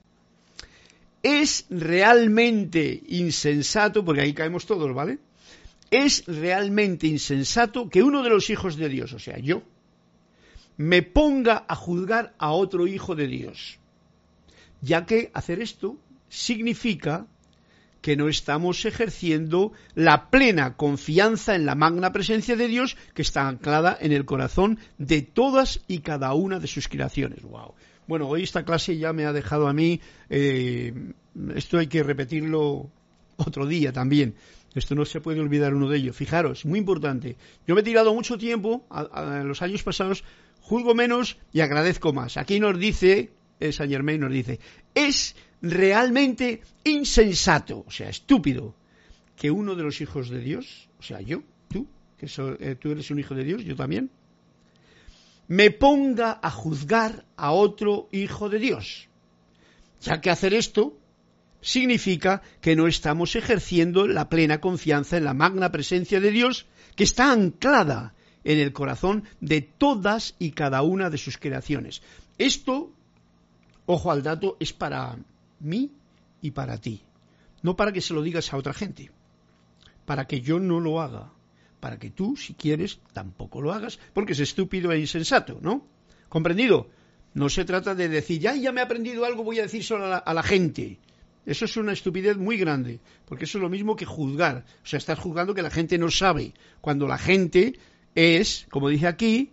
[1.23, 5.19] Es realmente insensato, porque ahí caemos todos, ¿vale?
[5.91, 9.63] Es realmente insensato que uno de los hijos de Dios, o sea, yo,
[10.77, 13.79] me ponga a juzgar a otro hijo de Dios,
[14.81, 15.97] ya que hacer esto
[16.29, 17.27] significa
[18.01, 23.47] que no estamos ejerciendo la plena confianza en la magna presencia de Dios que está
[23.47, 27.41] anclada en el corazón de todas y cada una de sus creaciones.
[27.43, 27.73] Wow.
[28.07, 29.99] Bueno, hoy esta clase ya me ha dejado a mí,
[30.29, 30.93] eh,
[31.55, 32.89] esto hay que repetirlo
[33.35, 34.35] otro día también,
[34.79, 36.15] esto no se puede olvidar uno de ellos.
[36.15, 37.37] Fijaros, muy importante.
[37.67, 40.23] Yo me he tirado mucho tiempo, en los años pasados,
[40.61, 42.37] juzgo menos y agradezco más.
[42.37, 44.59] Aquí nos dice, eh, Saint Germain nos dice,
[44.95, 48.75] es realmente insensato, o sea, estúpido,
[49.35, 51.87] que uno de los hijos de Dios, o sea, yo, tú,
[52.17, 52.27] que
[52.59, 54.09] eh, tú eres un hijo de Dios, yo también,
[55.47, 59.09] me ponga a juzgar a otro hijo de Dios.
[60.01, 60.97] Ya que hacer esto
[61.61, 67.03] significa que no estamos ejerciendo la plena confianza en la magna presencia de Dios que
[67.03, 72.01] está anclada en el corazón de todas y cada una de sus creaciones.
[72.37, 72.91] Esto,
[73.85, 75.17] ojo al dato, es para
[75.59, 75.91] mí
[76.41, 77.03] y para ti.
[77.61, 79.11] No para que se lo digas a otra gente,
[80.05, 81.31] para que yo no lo haga,
[81.79, 85.85] para que tú, si quieres, tampoco lo hagas, porque es estúpido e insensato, ¿no?
[86.29, 86.89] ¿Comprendido?
[87.33, 90.05] No se trata de decir, ya, ya me he aprendido algo, voy a decir solo
[90.05, 90.99] a la, a la gente.
[91.49, 94.65] Eso es una estupidez muy grande, porque eso es lo mismo que juzgar.
[94.83, 97.73] O sea, estás juzgando que la gente no sabe, cuando la gente
[98.13, 99.51] es, como dije aquí,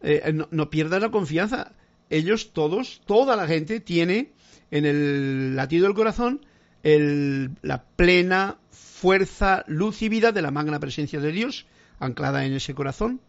[0.00, 1.72] eh, no, pierda la confianza.
[2.08, 4.30] Ellos todos, toda la gente tiene
[4.70, 6.46] en el latido del corazón
[6.84, 11.66] la plena fuerza, luz y vida de la magna presencia de Dios
[11.98, 13.20] anclada en ese corazón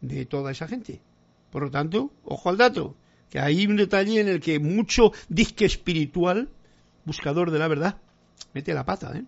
[0.00, 1.02] de toda esa gente.
[1.50, 2.96] Por lo tanto, ojo al dato,
[3.28, 6.48] Que hay un detalle en el que mucho disque espiritual,
[7.04, 7.98] buscador de la verdad,
[8.52, 9.24] mete la pata, ¿eh?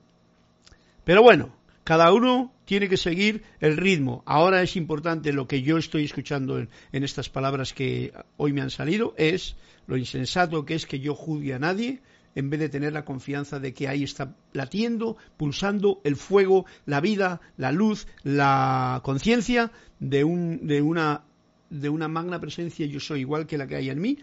[1.05, 1.55] Pero bueno,
[1.87, 4.25] cada uno tiene que seguir el ritmo.
[4.27, 8.71] Ahora es importante lo que yo estoy escuchando en, estas palabras que hoy me han
[8.71, 9.55] salido, es
[9.87, 12.01] lo insensato que es que yo juzgue a nadie
[12.35, 17.01] en vez de tener la confianza de que ahí está latiendo, pulsando el fuego, la
[17.01, 21.23] vida, la luz, la conciencia de, un, de, una,
[21.71, 22.85] de una magna presencia.
[22.87, 24.19] Yo soy igual que la que hay en mí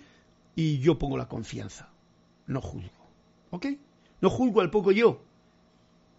[0.54, 1.90] y yo pongo la confianza.
[2.46, 3.03] No juzgo.
[3.54, 3.68] ¿Ok?
[4.20, 5.22] No juzgo al poco yo.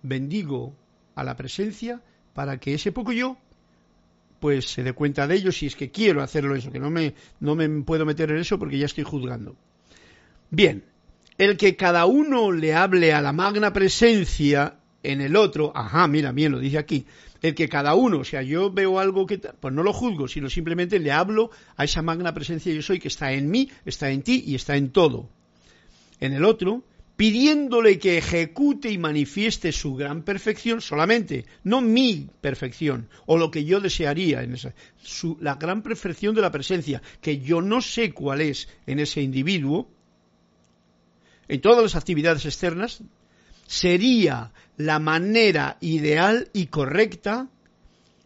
[0.03, 0.73] Bendigo
[1.17, 2.01] a la presencia
[2.33, 3.37] para que ese poco yo
[4.39, 7.15] pues se dé cuenta de ello si es que quiero hacerlo eso, que no me,
[7.41, 9.57] no me puedo meter en eso porque ya estoy juzgando.
[10.51, 10.85] Bien,
[11.39, 16.31] el que cada uno le hable a la magna presencia en el otro, ajá, mira,
[16.31, 17.07] bien, lo dice aquí,
[17.41, 20.51] el que cada uno, o sea, yo veo algo que, pues no lo juzgo, sino
[20.51, 24.23] simplemente le hablo a esa magna presencia yo soy que está en mí, está en
[24.23, 25.31] ti y está en todo.
[26.21, 26.85] En el otro,
[27.17, 33.65] pidiéndole que ejecute y manifieste su gran perfección solamente, no mi perfección o lo que
[33.65, 34.75] yo desearía en esa,
[35.41, 39.89] la gran perfección de la presencia, que yo no sé cuál es en ese individuo,
[41.47, 43.03] en todas las actividades externas,
[43.67, 47.49] sería la manera ideal y correcta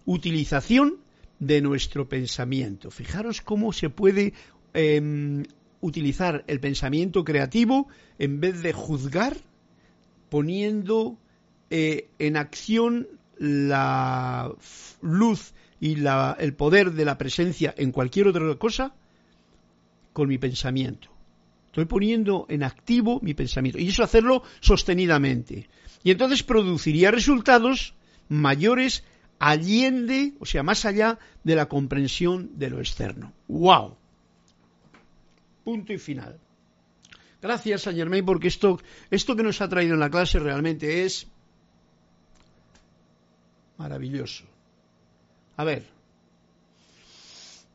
[0.07, 0.97] utilización
[1.39, 2.91] de nuestro pensamiento.
[2.91, 4.33] Fijaros cómo se puede
[4.73, 5.43] eh,
[5.81, 7.89] utilizar el pensamiento creativo
[8.19, 9.37] en vez de juzgar,
[10.29, 11.19] poniendo
[11.71, 14.53] eh, en acción la
[15.01, 18.95] luz y la, el poder de la presencia en cualquier otra cosa
[20.13, 21.11] con mi pensamiento.
[21.67, 23.79] Estoy poniendo en activo mi pensamiento.
[23.79, 25.69] Y eso hacerlo sostenidamente.
[26.03, 27.95] Y entonces produciría resultados
[28.29, 29.05] mayores
[29.39, 33.33] allende, o sea, más allá de la comprensión de lo externo.
[33.47, 33.97] ¡Wow!
[35.69, 36.41] Punto y final.
[37.43, 41.27] Gracias, Saint Germain, porque esto, esto que nos ha traído en la clase realmente es
[43.77, 44.45] maravilloso.
[45.59, 45.85] A ver,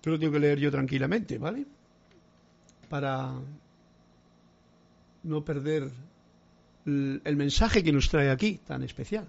[0.01, 1.67] yo lo tengo que leer yo tranquilamente, ¿vale?
[2.89, 3.31] Para
[5.21, 5.91] no perder
[6.87, 9.27] el, el mensaje que nos trae aquí, tan especial.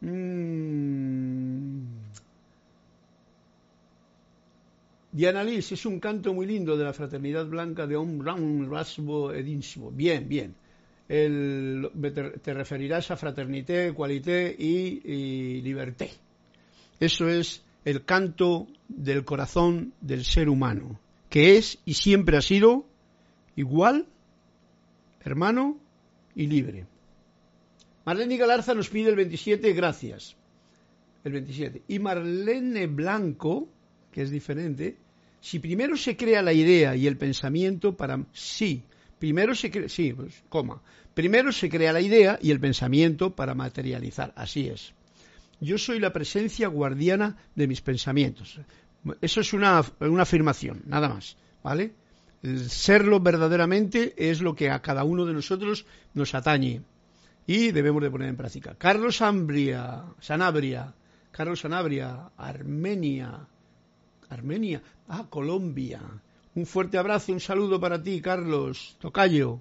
[0.00, 1.33] Mm.
[5.14, 9.32] Diana Liz, es un canto muy lindo de la fraternidad blanca de un Brown Rasbo
[9.32, 9.92] Edinsimo.
[9.92, 10.56] Bien, bien.
[11.06, 16.10] Te, referirás a fraternité, qualité y, y liberté.
[16.98, 20.98] Eso es el canto del corazón del ser humano,
[21.30, 22.84] que es y siempre ha sido
[23.54, 24.06] igual,
[25.20, 25.78] hermano
[26.34, 26.86] y libre.
[28.04, 30.34] Marlene Galarza nos pide el 27, gracias.
[31.22, 31.82] El 27.
[31.86, 33.68] Y Marlene Blanco,
[34.10, 35.03] que es diferente,
[35.44, 38.82] si primero se crea la idea y el pensamiento para sí,
[39.18, 40.80] primero se crea, sí, pues, coma,
[41.12, 44.94] primero se crea la idea y el pensamiento para materializar, así es.
[45.60, 48.58] Yo soy la presencia guardiana de mis pensamientos.
[49.20, 51.92] Eso es una, una afirmación, nada más, ¿vale?
[52.42, 56.80] El serlo verdaderamente es lo que a cada uno de nosotros nos atañe
[57.46, 58.76] y debemos de poner en práctica.
[58.78, 60.94] Carlos Ambria, Sanabria,
[61.30, 63.46] Carlos Sanabria, Armenia,
[64.30, 66.00] Armenia, ah, Colombia.
[66.54, 69.60] Un fuerte abrazo, un saludo para ti, Carlos, Tocayo.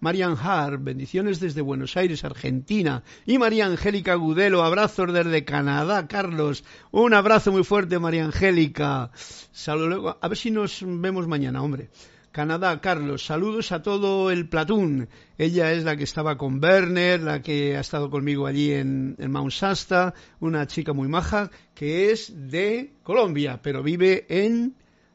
[0.00, 3.02] María Har, bendiciones desde Buenos Aires, Argentina.
[3.24, 6.64] Y María Angélica Gudelo, abrazos desde Canadá, Carlos.
[6.90, 9.10] Un abrazo muy fuerte, María Angélica.
[9.52, 11.88] Saludos, a ver si nos vemos mañana, hombre.
[12.36, 15.08] Canadá, Carlos, saludos a todo el platún.
[15.38, 19.32] Ella es la que estaba con Werner, la que ha estado conmigo allí en, en
[19.32, 24.74] Mount Shasta, una chica muy maja que es de Colombia, pero vive en,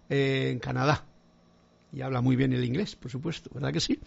[0.10, 1.06] eh, en Canadá.
[1.94, 4.00] Y habla muy bien el inglés, por supuesto, ¿verdad que sí?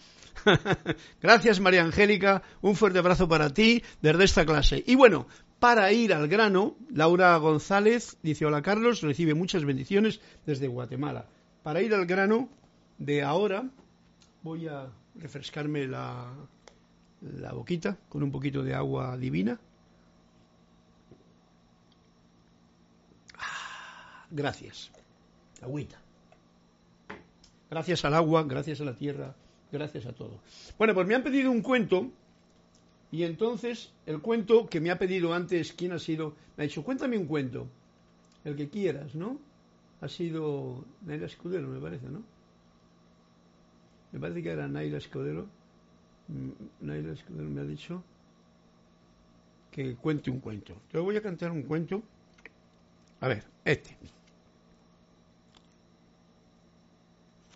[1.21, 2.43] Gracias, María Angélica.
[2.61, 4.83] Un fuerte abrazo para ti desde esta clase.
[4.85, 5.25] Y bueno,
[5.61, 11.29] para ir al grano, Laura González dice: Hola, Carlos, recibe muchas bendiciones desde Guatemala.
[11.63, 12.49] Para ir al grano,
[12.97, 13.69] de ahora
[14.43, 16.31] voy a refrescarme la,
[17.21, 19.59] la boquita con un poquito de agua divina.
[23.37, 24.91] Ah, gracias.
[25.61, 25.99] Agüita.
[27.69, 29.35] Gracias al agua, gracias a la tierra,
[29.71, 30.39] gracias a todo.
[30.77, 32.11] Bueno, pues me han pedido un cuento
[33.11, 36.35] y entonces el cuento que me ha pedido antes, ¿quién ha sido?
[36.55, 37.67] Me ha dicho, cuéntame un cuento,
[38.43, 39.39] el que quieras, ¿no?
[40.01, 42.23] Ha sido Naila Escudero, me parece, ¿no?
[44.15, 45.45] Me parece que era Naila Escudero,
[46.29, 48.01] mm, Naila Escudero me ha dicho
[49.71, 50.73] que cuente un cuento.
[50.93, 52.01] Yo voy a cantar un cuento.
[53.19, 53.97] A ver, este.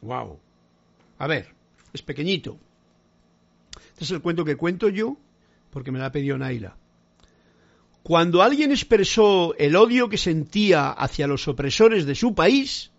[0.02, 0.38] Wow.
[1.18, 1.48] A ver,
[1.94, 2.58] es pequeñito.
[3.92, 5.16] Este es el cuento que cuento yo
[5.72, 6.76] porque me lo ha pedido Naila.
[8.04, 12.92] Cuando alguien expresó el odio que sentía hacia los opresores de su país,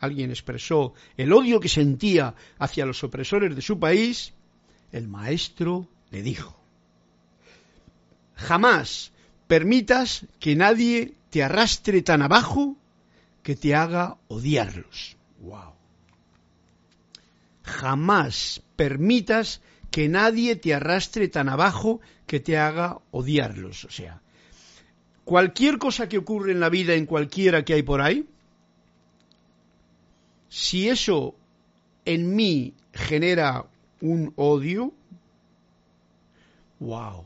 [0.00, 4.34] alguien expresó el odio que sentía hacia los opresores de su país,
[4.92, 6.56] el maestro le dijo,
[8.34, 9.12] jamás
[9.46, 12.76] permitas que nadie te arrastre tan abajo
[13.42, 15.16] que te haga odiarlos.
[15.40, 15.74] Wow.
[17.62, 23.84] Jamás permitas que nadie te arrastre tan abajo que te haga odiarlos.
[23.84, 24.20] O sea,
[25.24, 28.26] cualquier cosa que ocurre en la vida, en cualquiera que hay por ahí,
[30.48, 31.34] si eso
[32.04, 33.66] en mí genera
[34.00, 34.92] un odio,
[36.80, 37.24] wow,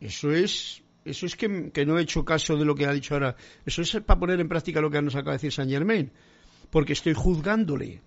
[0.00, 3.36] eso es, eso es que, no he hecho caso de lo que ha dicho ahora,
[3.64, 6.10] eso es para poner en práctica lo que nos acaba de decir Saint Germain,
[6.70, 8.00] porque estoy juzgándole.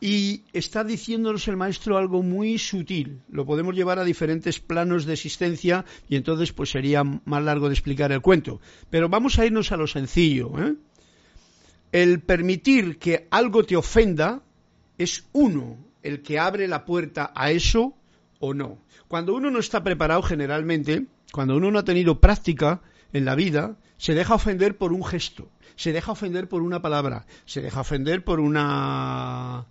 [0.00, 3.22] Y está diciéndonos el maestro algo muy sutil.
[3.30, 7.74] Lo podemos llevar a diferentes planos de existencia y entonces pues sería más largo de
[7.74, 8.60] explicar el cuento.
[8.90, 10.52] Pero vamos a irnos a lo sencillo.
[10.58, 10.74] ¿eh?
[11.94, 14.42] El permitir que algo te ofenda
[14.98, 17.94] es uno el que abre la puerta a eso
[18.40, 18.78] o no.
[19.06, 22.82] Cuando uno no está preparado generalmente, cuando uno no ha tenido práctica
[23.12, 27.26] en la vida, se deja ofender por un gesto, se deja ofender por una palabra,
[27.44, 29.66] se deja ofender por una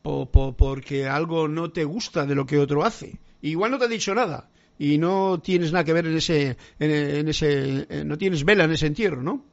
[0.00, 3.18] porque algo no te gusta de lo que otro hace.
[3.42, 4.48] Igual no te ha dicho nada
[4.78, 8.70] y no tienes nada que ver en ese, en, ese, eh, no tienes vela en
[8.70, 9.44] ese entierro, ¿no?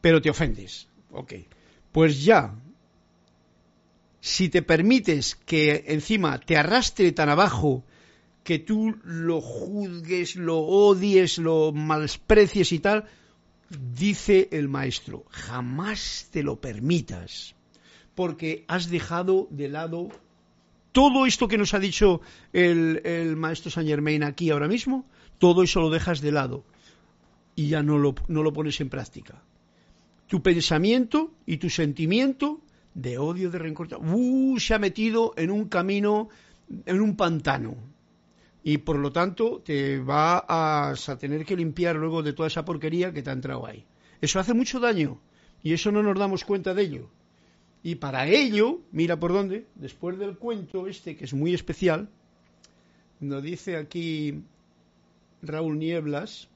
[0.00, 0.87] Pero te ofendes.
[1.10, 1.34] Ok.
[1.92, 2.54] Pues ya,
[4.20, 7.84] si te permites que encima te arrastre tan abajo
[8.44, 13.04] que tú lo juzgues, lo odies, lo malsprecies y tal,
[13.68, 17.54] dice el maestro, jamás te lo permitas
[18.14, 20.08] porque has dejado de lado
[20.90, 22.20] todo esto que nos ha dicho
[22.52, 25.06] el, maestro Saint Germain aquí ahora mismo,
[25.38, 26.64] todo eso lo dejas de lado
[27.54, 29.42] y ya no lo, no lo pones en práctica.
[30.28, 32.60] Tu pensamiento y tu sentimiento
[32.94, 36.28] de odio, de rencor, uh, se ha metido en un camino,
[36.84, 37.76] en un pantano.
[38.62, 40.44] Y por lo tanto te vas
[41.08, 43.84] a, tener que limpiar luego de toda esa porquería que te ha entrado ahí.
[44.20, 45.20] Eso hace mucho daño
[45.62, 47.08] y eso no nos damos cuenta de ello.
[47.82, 52.08] Y para ello, mira por dónde, después del cuento este, que es muy especial,
[53.20, 54.42] nos dice aquí
[55.40, 56.48] Raúl Nieblas,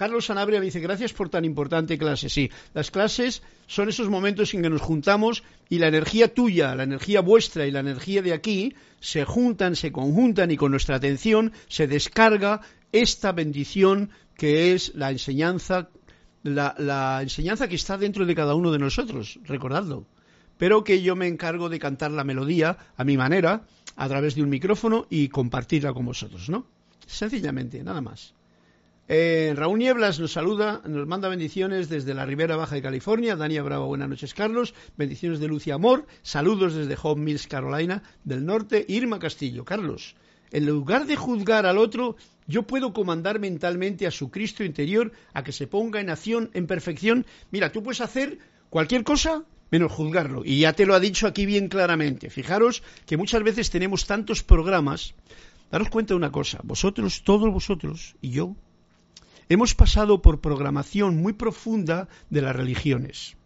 [0.00, 2.30] Carlos Sanabria dice, gracias por tan importante clase.
[2.30, 6.84] Sí, las clases son esos momentos en que nos juntamos y la energía tuya, la
[6.84, 11.52] energía vuestra y la energía de aquí se juntan, se conjuntan y con nuestra atención
[11.68, 15.90] se descarga esta bendición que es la enseñanza
[16.44, 20.06] la, enseñanza que está dentro de cada uno de nosotros, recordadlo.
[20.56, 24.42] Pero que yo me encargo de cantar la melodía a mi manera, a través de
[24.42, 26.64] un micrófono y compartirla con vosotros, ¿no?
[27.06, 28.32] Sencillamente, nada más.
[29.12, 33.34] Eh, Raúl Nieblas nos saluda, nos manda bendiciones desde la Ribera Baja de California.
[33.34, 34.72] Dania Bravo, buenas noches, Carlos.
[34.96, 36.06] Bendiciones de Lucia Amor.
[36.22, 38.84] Saludos desde Home Mills, Carolina del Norte.
[38.86, 39.64] Irma Castillo.
[39.64, 40.14] Carlos,
[40.52, 42.14] en lugar de juzgar al otro,
[42.46, 46.68] yo puedo comandar mentalmente a su Cristo interior a que se ponga en acción, en
[46.68, 47.26] perfección.
[47.50, 48.38] Mira, tú puedes hacer
[48.68, 49.42] cualquier cosa
[49.72, 50.42] menos juzgarlo.
[50.44, 52.30] Y ya te lo ha dicho aquí bien claramente.
[52.30, 55.14] Fijaros que muchas veces tenemos tantos programas.
[55.72, 58.54] Daros cuenta de una cosa, vosotros, todos vosotros y yo,
[59.50, 63.36] hemos pasado por programación muy profunda de las religiones.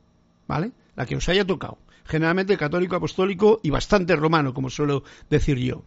[0.46, 0.70] ¿Vale?
[0.94, 1.78] La que os haya tocado.
[2.04, 5.82] Generalmente católico, apostólico y bastante romano, como suelo decir yo.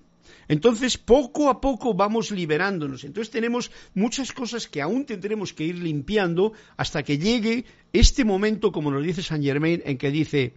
[0.48, 3.04] Entonces, poco a poco vamos liberándonos.
[3.04, 8.72] Entonces tenemos muchas cosas que aún tendremos que ir limpiando hasta que llegue este momento,
[8.72, 10.54] como nos dice Saint Germain, en que dice,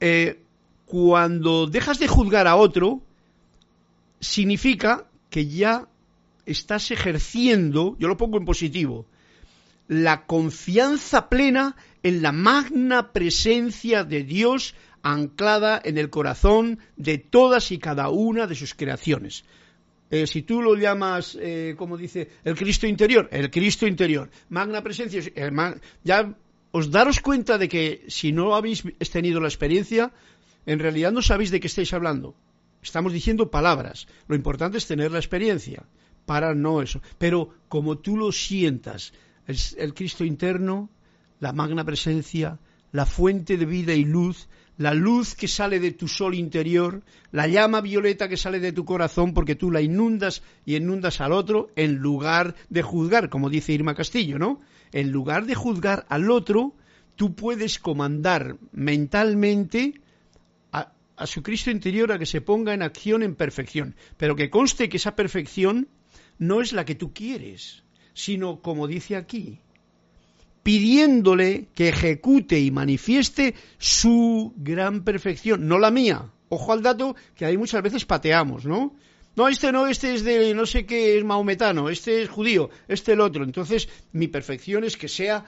[0.00, 0.40] eh,
[0.86, 3.02] cuando dejas de juzgar a otro,
[4.20, 5.88] significa que ya
[6.46, 9.06] estás ejerciendo, yo lo pongo en positivo,
[9.88, 17.70] la confianza plena en la magna presencia de Dios anclada en el corazón de todas
[17.70, 19.44] y cada una de sus creaciones.
[20.10, 24.82] Eh, si tú lo llamas, eh, como dice, el Cristo interior, el Cristo interior, magna
[24.82, 25.20] presencia,
[26.02, 26.34] ya
[26.70, 30.12] os daros cuenta de que si no habéis tenido la experiencia,
[30.66, 32.34] en realidad no sabéis de qué estáis hablando.
[32.82, 34.06] Estamos diciendo palabras.
[34.28, 35.84] Lo importante es tener la experiencia
[36.26, 37.00] para no eso.
[37.18, 39.12] Pero como tú lo sientas,
[39.46, 40.88] el Cristo interno,
[41.40, 42.58] la magna presencia,
[42.92, 47.46] la fuente de vida y luz, la luz que sale de tu sol interior, la
[47.46, 51.70] llama violeta que sale de tu corazón porque tú la inundas y inundas al otro
[51.76, 54.60] en lugar de juzgar, como dice Irma Castillo, ¿no?
[54.92, 56.74] En lugar de juzgar al otro,
[57.16, 60.00] tú puedes comandar mentalmente
[61.16, 64.88] a su Cristo interior a que se ponga en acción en perfección, pero que conste
[64.88, 65.86] que esa perfección
[66.38, 67.82] no es la que tú quieres,
[68.12, 69.60] sino como dice aquí,
[70.62, 76.30] pidiéndole que ejecute y manifieste su gran perfección, no la mía.
[76.48, 78.94] Ojo al dato que ahí muchas veces pateamos, ¿no?
[79.36, 83.12] No, este no, este es de no sé qué, es maometano, este es judío, este
[83.12, 83.44] el otro.
[83.44, 85.44] Entonces, mi perfección es que sea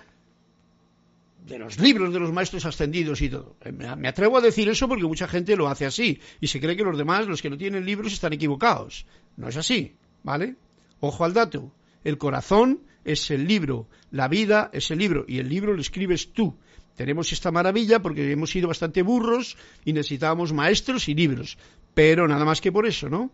[1.47, 3.57] de los libros de los maestros ascendidos y todo.
[3.97, 6.83] Me atrevo a decir eso porque mucha gente lo hace así y se cree que
[6.83, 9.07] los demás, los que no tienen libros, están equivocados.
[9.37, 10.57] No es así, ¿vale?
[11.01, 11.73] Ojo al dato.
[12.05, 16.33] El corazón es el libro, la vida es el libro y el libro lo escribes
[16.33, 16.57] tú.
[16.97, 21.59] Tenemos esta maravilla porque hemos sido bastante burros y necesitábamos maestros y libros,
[21.95, 23.31] pero nada más que por eso, ¿no?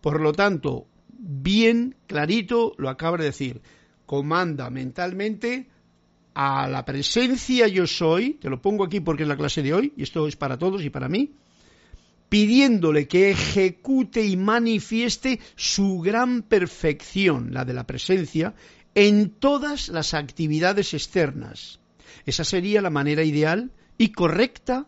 [0.00, 3.60] Por lo tanto, bien clarito lo acaba de decir.
[4.04, 5.66] Comanda mentalmente
[6.34, 9.92] a la presencia yo soy, te lo pongo aquí porque es la clase de hoy,
[9.96, 11.32] y esto es para todos y para mí,
[12.28, 18.54] pidiéndole que ejecute y manifieste su gran perfección, la de la presencia,
[18.94, 21.80] en todas las actividades externas.
[22.24, 24.86] Esa sería la manera ideal y correcta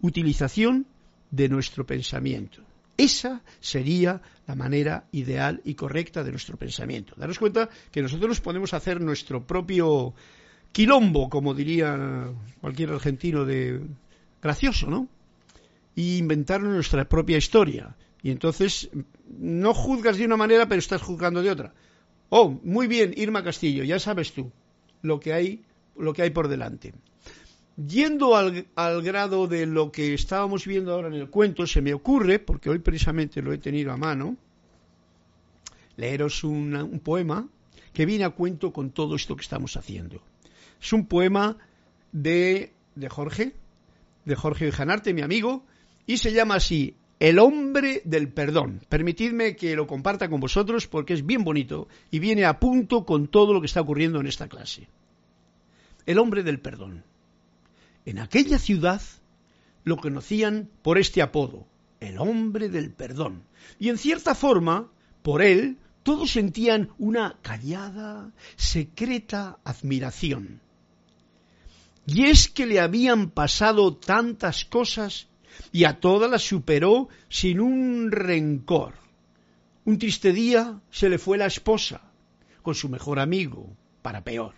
[0.00, 0.86] utilización
[1.30, 2.62] de nuestro pensamiento.
[2.96, 7.14] Esa sería la manera ideal y correcta de nuestro pensamiento.
[7.16, 10.14] Daros cuenta que nosotros podemos hacer nuestro propio
[10.72, 12.28] quilombo, como diría
[12.60, 13.80] cualquier argentino de
[14.42, 15.08] gracioso, ¿no?
[15.94, 17.96] Y inventar nuestra propia historia.
[18.22, 18.90] Y entonces
[19.38, 21.74] no juzgas de una manera, pero estás juzgando de otra.
[22.28, 24.50] Oh, muy bien, Irma Castillo, ya sabes tú
[25.02, 25.62] lo que hay,
[25.96, 26.94] lo que hay por delante.
[27.76, 32.38] Yendo al, grado de lo que estábamos viendo ahora en el cuento, se me ocurre,
[32.38, 34.36] porque hoy precisamente lo he tenido a mano,
[35.96, 37.48] leeros un poema
[37.92, 40.22] que viene a cuento con todo esto que estamos haciendo.
[40.80, 41.56] Es un poema
[42.12, 43.54] de, de Jorge,
[44.24, 45.64] de Jorge Vijanarte, mi amigo,
[46.06, 48.80] y se llama así, el hombre del perdón.
[48.88, 53.28] Permitidme que lo comparta con vosotros porque es bien bonito y viene a punto con
[53.28, 54.88] todo lo que está ocurriendo en esta clase.
[56.04, 57.04] El hombre del perdón.
[58.04, 59.00] En aquella ciudad
[59.84, 61.66] lo conocían por este apodo,
[62.00, 63.44] el hombre del perdón.
[63.78, 64.90] Y en cierta forma,
[65.22, 70.60] por él, todos sentían una callada, secreta admiración.
[72.04, 75.28] Y es que le habían pasado tantas cosas
[75.72, 78.94] y a todas las superó sin un rencor.
[79.84, 82.02] Un triste día se le fue la esposa
[82.62, 84.54] con su mejor amigo, para peor.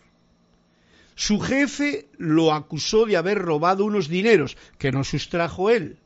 [1.15, 5.99] Su jefe lo acusó de haber robado unos dineros que no sustrajo él,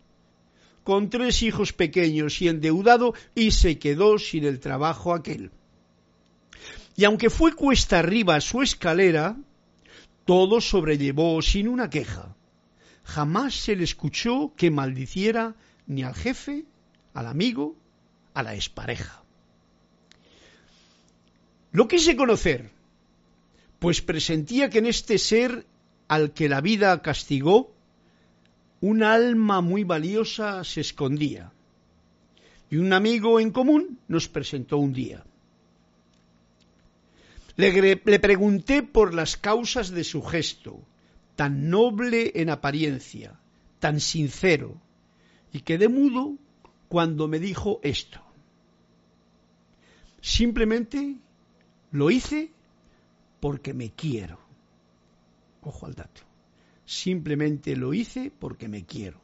[0.85, 5.51] con tres hijos pequeños y endeudado, y se quedó sin el trabajo aquel.
[6.97, 9.37] Y aunque fue cuesta arriba su escalera,
[10.25, 12.37] todo sobrellevó sin una queja
[13.09, 15.55] jamás se le escuchó que maldiciera
[15.87, 16.67] ni al jefe,
[17.15, 17.75] al amigo,
[18.35, 19.23] a la expareja.
[21.73, 22.71] Lo quise conocer,
[23.79, 25.65] pues presentía que en este ser
[26.07, 27.73] al que la vida castigó,
[28.83, 31.51] un alma muy valiosa se escondía.
[32.71, 35.25] Y un amigo en común nos presentó un día.
[37.57, 37.73] Le,
[38.05, 40.83] le pregunté por las causas de su gesto,
[41.39, 43.39] tan noble en apariencia,
[43.79, 44.83] tan sincero,
[45.53, 46.37] y quedé mudo
[46.89, 48.21] cuando me dijo esto.
[50.21, 51.15] Simplemente
[51.93, 52.51] lo hice
[53.39, 54.41] porque me quiero.
[55.63, 56.23] Ojo al dato.
[56.85, 59.21] Simplemente lo hice porque me quiero.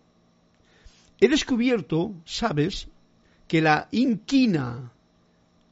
[1.18, 2.86] He descubierto, sabes,
[3.48, 4.92] que la inquina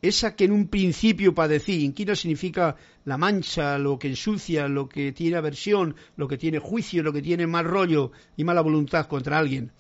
[0.03, 1.85] esa que en un principio padecí.
[1.85, 7.05] Inquina significa la mancha, lo que ensucia, lo que tiene aversión, lo que tiene juicio,
[7.05, 9.71] lo que tiene mal rollo y mala voluntad contra alguien.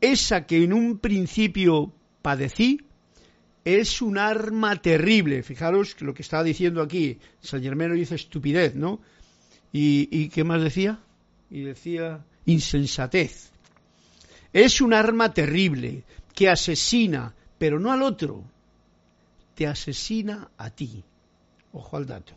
[0.00, 1.92] Esa que en un principio
[2.22, 2.80] padecí
[3.62, 5.42] es un arma terrible.
[5.42, 7.18] Fijaros lo que estaba diciendo aquí.
[7.42, 9.00] San Germano dice estupidez, ¿no?
[9.70, 10.98] ¿Y, y qué más decía?
[11.50, 13.50] Y decía insensatez.
[14.54, 16.04] Es un arma terrible
[16.34, 18.44] que asesina, pero no al otro,
[19.58, 21.02] te asesina a ti.
[21.72, 22.32] Ojo al dato.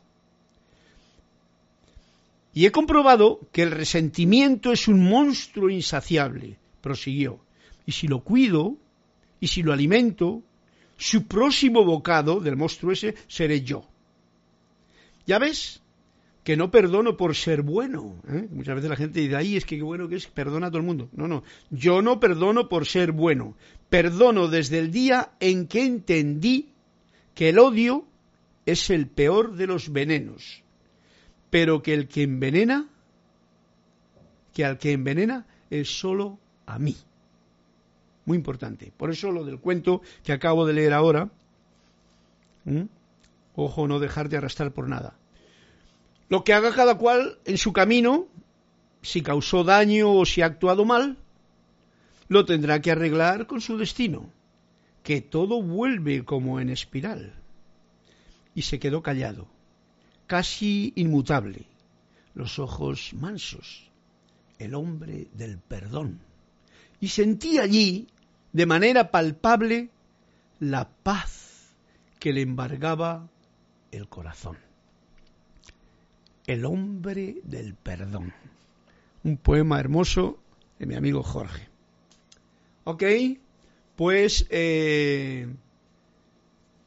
[2.51, 7.39] Y he comprobado que el resentimiento es un monstruo insaciable, prosiguió.
[7.85, 8.75] Y si lo cuido,
[9.39, 10.41] y si lo alimento,
[10.97, 13.87] su próximo bocado del monstruo ese seré yo.
[15.27, 15.83] ¿Ya ves?
[16.43, 18.15] que no perdono por ser bueno.
[18.27, 18.47] ¿eh?
[18.49, 20.79] Muchas veces la gente dice, ay, es que qué bueno que es, perdona a todo
[20.79, 21.07] el mundo.
[21.13, 23.55] No, no, yo no perdono por ser bueno.
[23.89, 26.70] Perdono desde el día en que entendí
[27.41, 28.05] que el odio
[28.67, 30.61] es el peor de los venenos,
[31.49, 32.87] pero que el que envenena,
[34.53, 36.37] que al que envenena es solo
[36.67, 36.95] a mí.
[38.25, 38.93] Muy importante.
[38.95, 41.31] Por eso lo del cuento que acabo de leer ahora,
[43.55, 45.17] ojo, no dejarte arrastrar por nada.
[46.29, 48.27] Lo que haga cada cual en su camino,
[49.01, 51.17] si causó daño o si ha actuado mal,
[52.27, 54.29] lo tendrá que arreglar con su destino,
[55.03, 57.33] que todo vuelve como en espiral.
[58.53, 59.47] Y se quedó callado,
[60.27, 61.65] casi inmutable,
[62.33, 63.89] los ojos mansos,
[64.59, 66.19] el hombre del perdón.
[66.99, 68.07] Y sentí allí,
[68.51, 69.89] de manera palpable,
[70.59, 71.73] la paz
[72.19, 73.29] que le embargaba
[73.91, 74.57] el corazón
[76.51, 78.33] el hombre del perdón.
[79.23, 80.39] Un poema hermoso
[80.79, 81.69] de mi amigo Jorge.
[82.83, 83.03] Ok,
[84.01, 85.45] pues eh,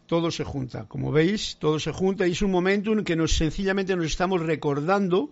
[0.07, 0.87] todo se junta.
[0.89, 4.41] Como veis, todo se junta y es un momento en que nos sencillamente nos estamos
[4.43, 5.31] recordando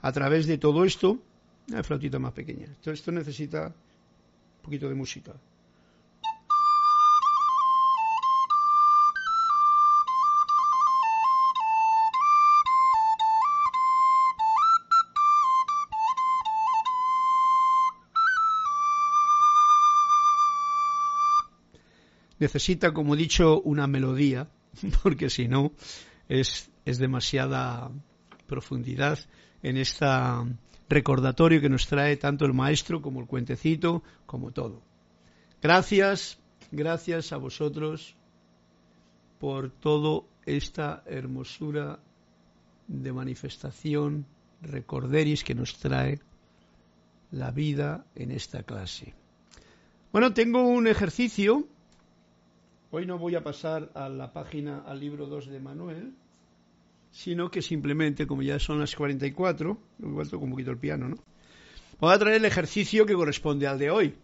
[0.00, 1.18] a través de todo esto.
[1.66, 2.68] Una flautita más pequeña.
[2.84, 5.32] esto necesita un poquito de música.
[22.38, 24.48] Necesita, como he dicho, una melodía,
[25.02, 25.72] porque si no
[26.28, 27.90] es, es demasiada
[28.46, 29.18] profundidad
[29.62, 30.06] en este
[30.88, 34.82] recordatorio que nos trae tanto el maestro como el cuentecito, como todo.
[35.60, 36.38] Gracias,
[36.70, 38.16] gracias a vosotros
[39.38, 42.00] por toda esta hermosura
[42.86, 44.26] de manifestación,
[44.62, 46.20] recorderis que nos trae
[47.30, 49.14] la vida en esta clase.
[50.10, 51.68] Bueno, tengo un ejercicio
[52.90, 56.14] Hoy no voy a pasar a la página, al libro 2 de Manuel,
[57.10, 61.16] sino que simplemente, como ya son las 44, igual toco un poquito el piano, ¿no?
[62.00, 64.14] Voy a traer el ejercicio que corresponde al de hoy.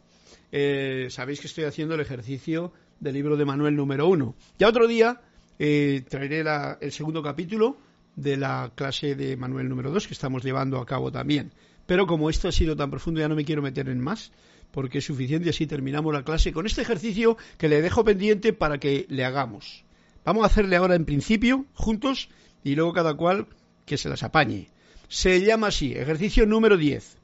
[0.51, 4.35] Eh, sabéis que estoy haciendo el ejercicio del libro de Manuel número 1.
[4.59, 5.21] Ya otro día
[5.59, 6.43] eh, traeré
[6.81, 7.77] el segundo capítulo
[8.17, 11.53] de la clase de Manuel número 2 que estamos llevando a cabo también.
[11.85, 14.33] Pero como esto ha sido tan profundo, ya no me quiero meter en más
[14.75, 18.79] porque es suficiente así terminamos la clase con este ejercicio que le dejo pendiente para
[18.79, 19.85] que le hagamos.
[20.25, 22.29] Vamos a hacerle ahora en principio, juntos,
[22.64, 23.47] y luego cada cual
[23.87, 24.68] que se las apañe.
[25.07, 27.18] Se llama así, ejercicio número 10,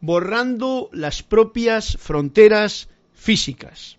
[0.00, 3.98] borrando las propias fronteras físicas.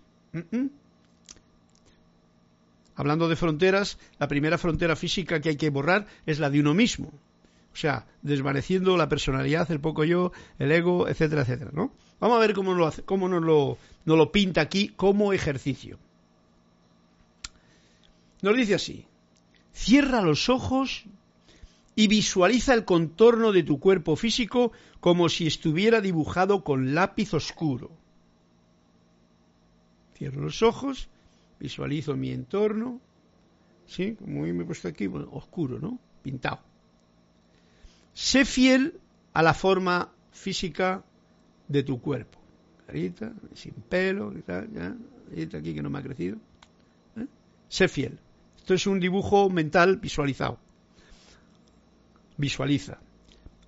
[2.96, 6.74] Hablando de fronteras, la primera frontera física que hay que borrar es la de uno
[6.74, 7.12] mismo.
[7.74, 11.92] O sea, desvaneciendo la personalidad, el poco yo, el ego, etcétera, etcétera, ¿no?
[12.26, 16.00] Vamos a ver cómo, cómo nos, lo, nos lo pinta aquí como ejercicio.
[18.42, 19.06] Nos dice así,
[19.72, 21.06] cierra los ojos
[21.94, 24.72] y visualiza el contorno de tu cuerpo físico
[25.02, 27.92] como si estuviera dibujado con lápiz oscuro.
[30.18, 31.10] Cierro los ojos,
[31.60, 33.02] visualizo mi entorno,
[33.86, 34.16] ¿sí?
[34.16, 36.00] Como me he puesto aquí, oscuro, ¿no?
[36.24, 36.62] Pintado.
[38.14, 39.00] Sé fiel
[39.32, 41.04] a la forma física
[41.68, 42.40] de tu cuerpo.
[42.86, 44.96] Carita, sin pelo, ya,
[45.58, 46.38] aquí que no me ha crecido.
[47.18, 47.26] ¿eh?
[47.68, 48.20] Sé fiel.
[48.58, 50.60] Esto es un dibujo mental visualizado.
[52.38, 53.00] Visualiza.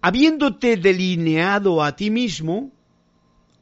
[0.01, 2.71] Habiéndote delineado a ti mismo,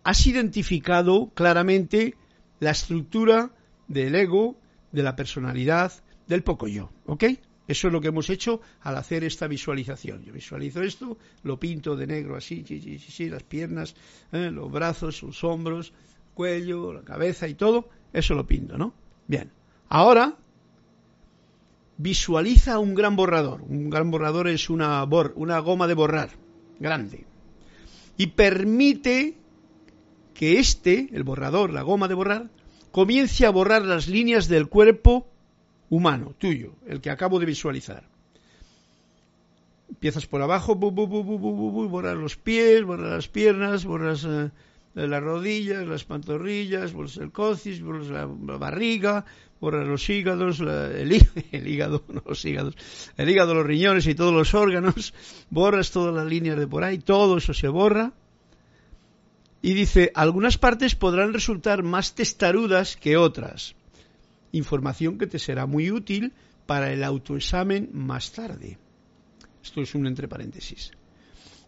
[0.04, 2.16] has identificado claramente
[2.60, 3.52] la estructura
[3.88, 4.56] del ego,
[4.92, 5.92] de la personalidad,
[6.28, 6.90] del poco yo.
[7.06, 7.24] ¿Ok?
[7.68, 10.24] Eso es lo que hemos hecho al hacer esta visualización.
[10.24, 13.96] Yo visualizo esto, lo pinto de negro así, sí, las piernas,
[14.32, 14.52] ¿eh?
[14.52, 15.94] los brazos, los hombros,
[16.34, 17.90] cuello, la cabeza y todo.
[18.14, 18.94] Eso lo pinto, ¿no?
[19.28, 19.52] Bien.
[19.90, 20.38] Ahora
[21.98, 23.62] visualiza un gran borrador.
[23.64, 26.30] Un gran borrador es una, una goma de borrar,
[26.80, 27.26] grande.
[28.18, 29.38] Y permite
[30.34, 32.50] que este, el borrador, la goma de borrar,
[32.92, 35.28] comience a borrar las líneas del cuerpo
[35.90, 38.04] humano, tuyo, el que acabo de visualizar.
[39.90, 44.50] Empiezas por abajo, borras los pies, borras las piernas, borras eh,
[44.96, 49.26] las rodillas, las pantorrillas, borras el cocis, borras la, barriga,
[49.62, 50.60] borras los hígados,
[51.52, 52.76] el, hígado, no los hígados,
[53.18, 55.14] el hígado, los riñones y todos los órganos,
[55.50, 58.12] borras todas las líneas de por ahí, todo eso se borra.
[59.62, 63.76] Y dice, algunas partes podrán resultar más testarudas que otras
[64.52, 66.34] información que te será muy útil
[66.66, 68.78] para el autoexamen más tarde.
[69.64, 70.92] Esto es un entre paréntesis.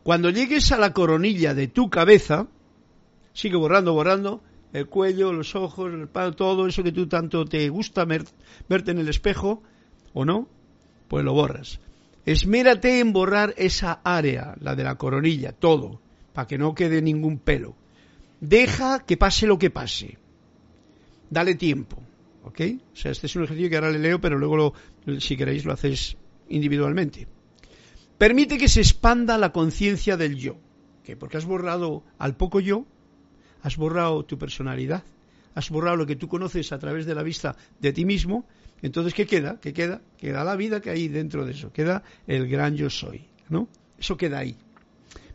[0.04, 2.48] Cuando llegues a la coronilla de tu cabeza,
[3.34, 4.42] sigue borrando, borrando,
[4.74, 9.00] el cuello, los ojos, el palo, todo eso que tú tanto te gusta verte en
[9.00, 9.64] el espejo,
[10.14, 10.48] o no,
[11.08, 11.80] pues lo borras.
[12.26, 16.02] Esmérate en borrar esa área, la de la coronilla, todo,
[16.34, 17.76] para que no quede ningún pelo.
[18.40, 20.18] Deja que pase lo que pase.
[21.30, 22.07] Dale tiempo.
[22.58, 22.82] ¿Ok?
[22.92, 24.74] O sea, este es un ejercicio que ahora le leo, pero luego,
[25.20, 26.18] si queréis, lo hacéis
[26.50, 27.28] individualmente.
[28.18, 30.58] Permite que se expanda la conciencia del yo.
[31.04, 31.16] ¿Qué?
[31.16, 32.88] Porque has borrado al poco yo,
[33.62, 35.04] has borrado tu personalidad,
[35.54, 38.48] has borrado lo que tú conoces a través de la vista de ti mismo.
[38.82, 39.60] Entonces, ¿qué queda?
[39.60, 40.02] ¿Qué queda?
[40.18, 41.72] Queda la vida que hay dentro de eso.
[41.72, 43.28] Queda el gran yo soy.
[43.50, 43.68] ¿No?
[44.00, 44.58] Eso queda ahí.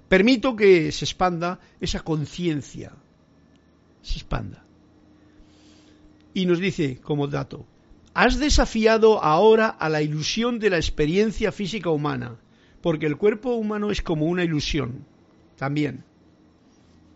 [0.09, 2.93] Permito que se expanda esa conciencia.
[4.03, 4.65] Se expanda.
[6.35, 7.67] Y nos dice como dato,
[8.15, 12.37] has desafiado ahora a la ilusión de la experiencia física humana,
[12.81, 15.05] porque el cuerpo humano es como una ilusión,
[15.57, 16.05] también.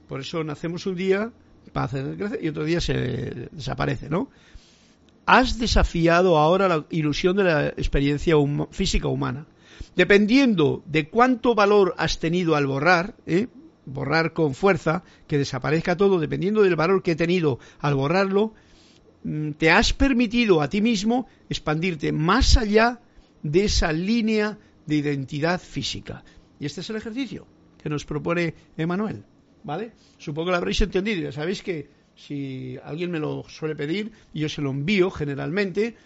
[0.08, 1.32] Por eso nacemos un día
[2.40, 4.30] y otro día se desaparece, ¿no?
[5.26, 8.36] Has desafiado ahora la ilusión de la experiencia
[8.70, 9.46] física humana
[9.96, 13.48] dependiendo de cuánto valor has tenido al borrar, ¿eh?
[13.86, 18.52] borrar con fuerza, que desaparezca todo, dependiendo del valor que he tenido al borrarlo,
[19.58, 23.00] te has permitido a ti mismo expandirte más allá
[23.42, 26.24] de esa línea de identidad física.
[26.60, 27.46] Y este es el ejercicio
[27.82, 29.24] que nos propone Emanuel.
[29.64, 29.92] ¿Vale?
[30.18, 31.22] Supongo que lo habréis entendido.
[31.22, 35.96] Ya sabéis que si alguien me lo suele pedir, yo se lo envío generalmente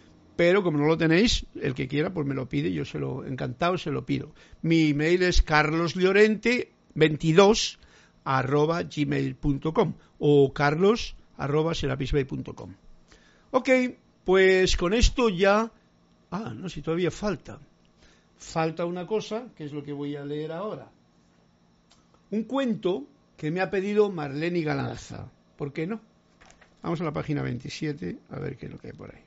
[0.40, 3.26] pero como no lo tenéis, el que quiera, pues me lo pide, yo se lo
[3.26, 4.32] encantado se lo pido.
[4.62, 7.76] Mi email es carloslorente22
[8.24, 8.80] arroba
[10.18, 11.74] o carlos arroba.
[13.52, 13.68] Ok,
[14.24, 15.70] pues con esto ya...
[16.30, 17.58] Ah, no, si todavía falta.
[18.38, 20.88] Falta una cosa, que es lo que voy a leer ahora.
[22.30, 23.04] Un cuento
[23.36, 25.28] que me ha pedido Marlene Galanza.
[25.56, 26.00] ¿Por qué no?
[26.82, 29.22] Vamos a la página 27 a ver qué es lo que hay por ahí.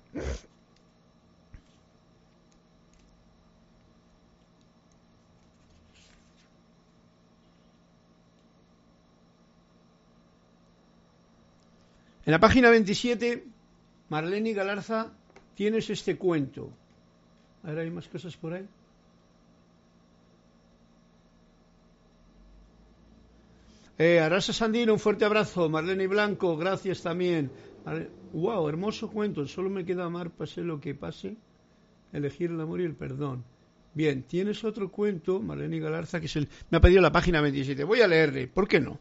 [12.25, 13.43] En la página 27,
[14.13, 15.11] Marlene Galarza,
[15.55, 16.69] tienes este cuento.
[17.63, 18.63] A ver, ¿hay más cosas por ahí?
[23.97, 25.67] Eh, Arasa Sandino, un fuerte abrazo.
[25.67, 27.49] Marlene Blanco, gracias también.
[28.33, 29.47] Wow, hermoso cuento.
[29.47, 31.35] Solo me queda amar, pase lo que pase,
[32.11, 33.43] elegir el amor y el perdón.
[33.95, 37.83] Bien, tienes otro cuento, Marlene Galarza, que es el, me ha pedido la página 27.
[37.83, 38.99] Voy a leerle, ¿por qué no?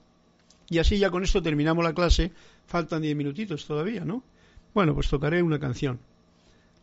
[0.71, 2.33] Y así ya con esto terminamos la clase.
[2.65, 4.23] Faltan diez minutitos todavía, ¿no?
[4.75, 5.99] Bueno, pues tocaré una canción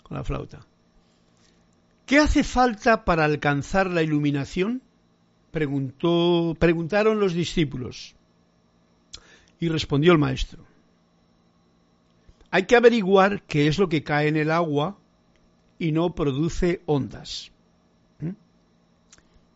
[0.03, 0.65] con la flauta.
[2.05, 4.81] ¿Qué hace falta para alcanzar la iluminación?
[5.51, 8.15] Preguntaron los discípulos.
[9.59, 10.63] Y respondió el maestro.
[12.51, 14.97] Hay que averiguar qué es lo que cae en el agua
[15.77, 17.51] y no produce ondas.
[18.19, 18.31] ¿Mm?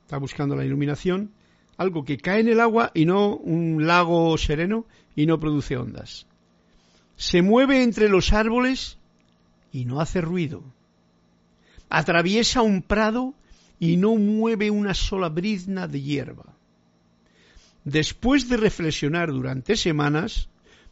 [0.03, 1.31] Está buscando la iluminación
[1.77, 6.27] algo que cae en el agua y no un lago sereno y no produce ondas.
[7.15, 8.97] Se mueve entre los árboles
[9.71, 10.63] y no hace ruido.
[11.89, 13.33] Atraviesa un prado
[13.79, 16.55] y no mueve una sola brizna de hierba.
[17.83, 20.47] Después de reflexionar durante semanas,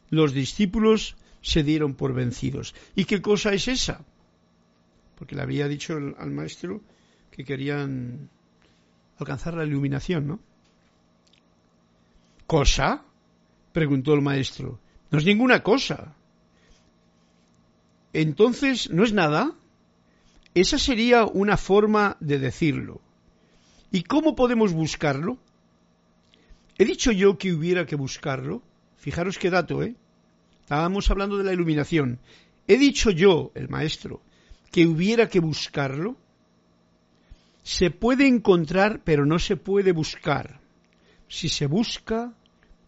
[0.09, 2.75] los discípulos se dieron por vencidos.
[2.95, 4.03] ¿Y qué cosa es esa?
[5.17, 6.81] Porque le había dicho al maestro
[7.31, 8.29] que querían
[9.17, 10.39] alcanzar la iluminación, ¿no?
[12.45, 13.05] ¿Cosa?
[13.71, 14.79] preguntó el maestro.
[15.11, 16.15] No es ninguna cosa.
[18.13, 19.53] Entonces, ¿no es nada?
[20.53, 23.01] Esa sería una forma de decirlo.
[23.91, 25.37] ¿Y cómo podemos buscarlo?
[26.77, 28.63] He dicho yo que hubiera que buscarlo.
[28.97, 29.95] Fijaros qué dato, ¿eh?
[30.61, 32.19] Estábamos hablando de la iluminación.
[32.67, 34.21] He dicho yo, el maestro,
[34.71, 36.15] que hubiera que buscarlo.
[37.63, 40.61] Se puede encontrar, pero no se puede buscar.
[41.27, 42.33] Si se busca,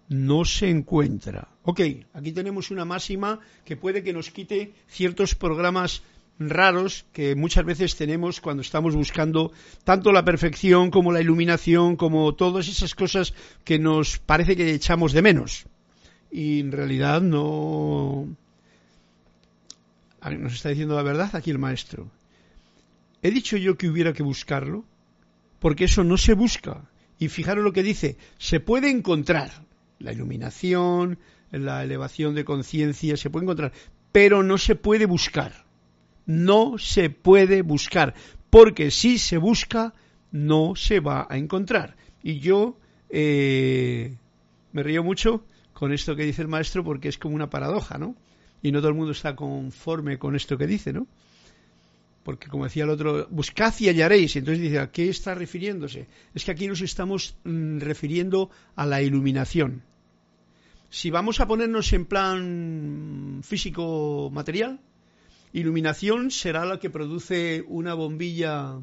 [0.09, 1.49] no se encuentra.
[1.63, 1.81] Ok,
[2.13, 6.03] aquí tenemos una máxima que puede que nos quite ciertos programas
[6.39, 9.51] raros que muchas veces tenemos cuando estamos buscando
[9.83, 13.33] tanto la perfección como la iluminación, como todas esas cosas
[13.63, 15.65] que nos parece que echamos de menos.
[16.31, 18.27] Y en realidad no...
[20.39, 22.09] Nos está diciendo la verdad aquí el maestro.
[23.21, 24.85] He dicho yo que hubiera que buscarlo,
[25.59, 26.89] porque eso no se busca.
[27.19, 29.51] Y fijaros lo que dice, se puede encontrar
[30.03, 31.17] la iluminación,
[31.51, 33.71] la elevación de conciencia, se puede encontrar,
[34.11, 35.63] pero no se puede buscar.
[36.25, 38.13] No se puede buscar,
[38.49, 39.93] porque si se busca,
[40.31, 41.97] no se va a encontrar.
[42.21, 42.77] Y yo
[43.09, 44.15] eh,
[44.71, 45.43] me río mucho
[45.73, 48.15] con esto que dice el maestro porque es como una paradoja, ¿no?
[48.61, 51.07] Y no todo el mundo está conforme con esto que dice, ¿no?
[52.23, 54.37] Porque como decía el otro, buscad y hallaréis.
[54.37, 56.07] Entonces dice, ¿a qué está refiriéndose?
[56.33, 59.83] Es que aquí nos estamos mm, refiriendo a la iluminación.
[60.93, 64.79] Si vamos a ponernos en plan físico material,
[65.51, 68.79] iluminación será la que produce una bombilla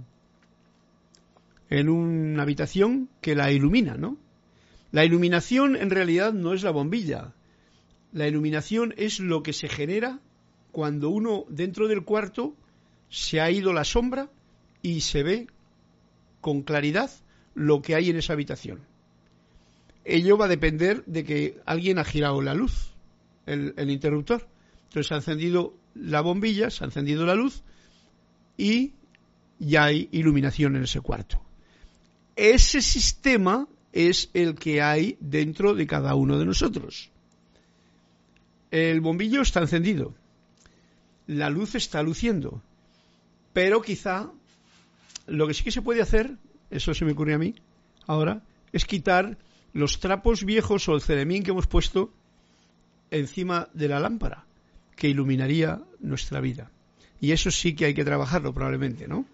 [1.69, 4.17] en una habitación que la ilumina, ¿no?
[4.91, 7.33] La iluminación en realidad no es la bombilla.
[8.13, 10.19] La iluminación es lo que se genera
[10.73, 12.57] cuando uno dentro del cuarto
[13.09, 14.29] se ha ido la sombra
[14.83, 15.47] y se ve
[16.41, 17.13] con claridad
[17.55, 18.90] lo que hay en esa habitación.
[20.05, 22.91] Ello va a depender de que alguien ha girado la luz,
[23.47, 24.47] el, interruptor.
[24.85, 27.63] Entonces se ha encendido la bombilla, se ha encendido la luz
[28.57, 28.93] y
[29.59, 31.41] ya hay iluminación en ese cuarto.
[32.37, 37.11] Ese sistema es el que hay dentro de cada uno de nosotros.
[38.71, 40.15] El bombillo está encendido,
[41.27, 42.63] la luz está luciendo,
[43.53, 44.31] pero quizá
[45.27, 46.37] lo que sí que se puede hacer,
[46.71, 47.55] eso se me ocurre a mí
[48.07, 48.43] ahora,
[48.73, 49.37] es quitar
[49.73, 52.13] los trapos viejos o el ceremín que hemos puesto
[53.11, 54.47] encima de la lámpara,
[54.97, 56.71] que iluminaría nuestra vida.
[57.21, 59.27] Y eso sí que hay que trabajarlo probablemente, ¿no?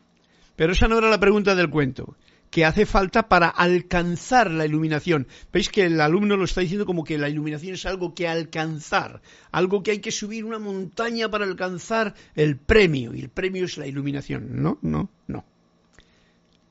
[0.57, 2.17] Pero esa no era la pregunta del cuento
[2.51, 5.27] que hace falta para alcanzar la iluminación.
[5.53, 9.21] Veis que el alumno lo está diciendo como que la iluminación es algo que alcanzar,
[9.53, 13.77] algo que hay que subir una montaña para alcanzar el premio, y el premio es
[13.77, 14.63] la iluminación.
[14.63, 15.45] No, no, no.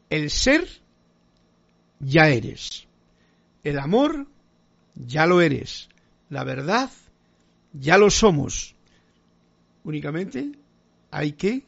[0.09, 0.68] El ser
[1.99, 2.84] ya eres.
[3.66, 4.28] El amor
[4.95, 5.89] ya lo eres.
[6.30, 6.89] La verdad
[7.74, 8.76] ya lo somos.
[9.84, 10.53] Únicamente
[11.11, 11.66] hay que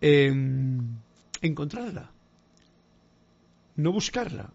[0.00, 0.78] em,
[1.42, 2.12] encontrarla
[3.78, 4.52] no buscarla.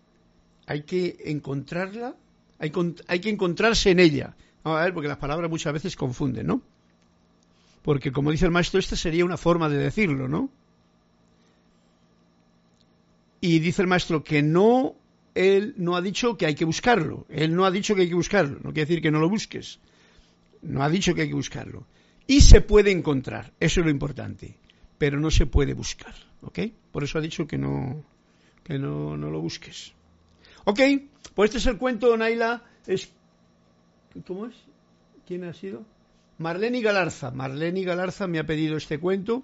[0.68, 2.16] Hay que encontrarla,
[2.60, 2.70] hay,
[3.20, 4.36] que encontrarse en ella.
[4.64, 6.62] Vamos a ver, porque las palabras muchas veces confunden, ¿no?
[7.82, 10.50] Porque como dice el maestro, esta sería una forma de decirlo, ¿no?
[13.42, 14.96] Y dice el maestro que no,
[15.36, 17.26] él no ha dicho que hay que buscarlo.
[17.30, 18.60] Él no ha dicho que hay que buscarlo.
[18.64, 19.80] No quiere decir que no lo busques.
[20.62, 21.86] No ha dicho que hay que buscarlo.
[22.28, 23.52] Y se puede encontrar.
[23.60, 24.58] Eso es lo importante.
[24.98, 26.14] Pero no se puede buscar.
[26.42, 26.60] ¿Ok?
[26.92, 28.04] Por eso ha dicho que no,
[28.64, 29.94] que no, no lo busques.
[30.66, 30.80] Ok,
[31.34, 32.64] pues este es el cuento, Naila.
[32.88, 33.10] Es,
[34.26, 34.56] ¿Cómo es?
[35.28, 35.84] ¿Quién ha sido?
[36.38, 37.32] Marlene Galarza.
[37.32, 39.44] Marlene Galarza me ha pedido este cuento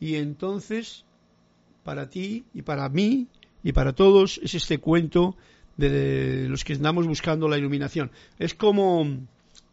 [0.00, 1.04] y entonces
[1.82, 3.28] para ti y para mí
[3.62, 5.36] y para todos es este cuento
[5.76, 8.10] de los que andamos buscando la iluminación.
[8.38, 9.06] Es como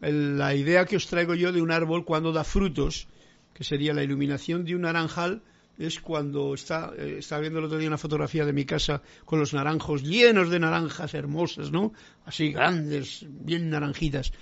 [0.00, 3.08] la idea que os traigo yo de un árbol cuando da frutos,
[3.54, 5.42] que sería la iluminación de un naranjal
[5.78, 9.38] es cuando está, eh, estaba viendo el otro día una fotografía de mi casa con
[9.38, 11.92] los naranjos llenos de naranjas hermosas, ¿no?
[12.24, 14.32] Así grandes, bien naranjitas.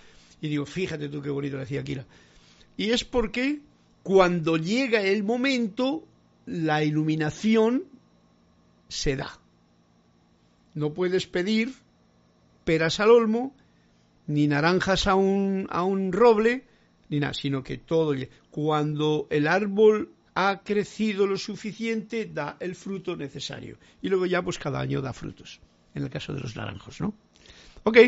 [0.40, 2.06] Y digo, fíjate tú qué bonito decía Akira.
[2.76, 3.60] Y es porque
[4.02, 6.06] cuando llega el momento,
[6.46, 7.84] la iluminación
[8.94, 9.38] se da.
[10.74, 11.74] No puedes pedir
[12.64, 13.54] peras al olmo,
[14.26, 16.64] ni naranjas a un, a un roble,
[17.08, 18.14] ni nada, sino que todo.
[18.50, 23.78] Cuando el árbol ha crecido lo suficiente, da el fruto necesario.
[24.00, 25.60] Y luego ya, pues cada año da frutos,
[25.94, 27.14] en el caso de los naranjos, ¿no?
[27.84, 27.98] Ok.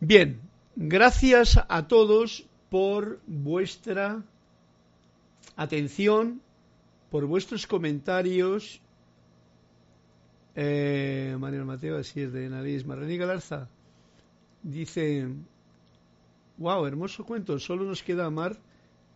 [0.00, 0.40] Bien,
[0.74, 4.22] gracias a todos por vuestra
[5.56, 6.40] atención,
[7.10, 8.80] por vuestros comentarios.
[10.54, 12.86] Eh, Manuel Mateo, así es de nariz.
[12.86, 13.68] Marlene Galarza
[14.62, 15.28] dice,
[16.56, 18.58] wow, hermoso cuento, solo nos queda amar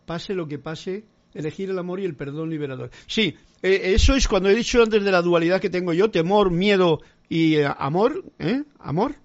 [0.05, 2.91] pase lo que pase, elegir el amor y el perdón liberador.
[3.07, 6.51] Sí, eh, eso es cuando he dicho antes de la dualidad que tengo yo, temor,
[6.51, 8.63] miedo y eh, amor, ¿eh?
[8.79, 9.15] Amor.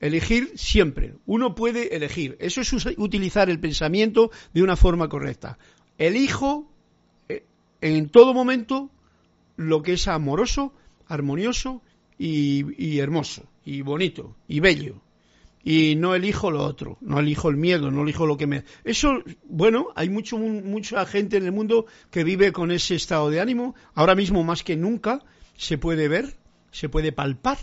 [0.00, 1.14] Elegir siempre.
[1.26, 2.36] Uno puede elegir.
[2.40, 5.58] Eso es utilizar el pensamiento de una forma correcta.
[5.98, 6.70] Elijo
[7.94, 8.90] en todo momento
[9.56, 10.72] lo que es amoroso,
[11.06, 11.82] armonioso
[12.18, 15.02] y hermoso, y bonito, y bello.
[15.68, 18.62] Y no elijo lo otro, no elijo el miedo, no elijo lo que me...
[18.84, 23.40] Eso, bueno, hay mucho, mucha gente en el mundo que vive con ese estado de
[23.40, 25.24] ánimo, ahora mismo más que nunca
[25.56, 26.36] se puede ver,
[26.70, 27.58] se puede palpar,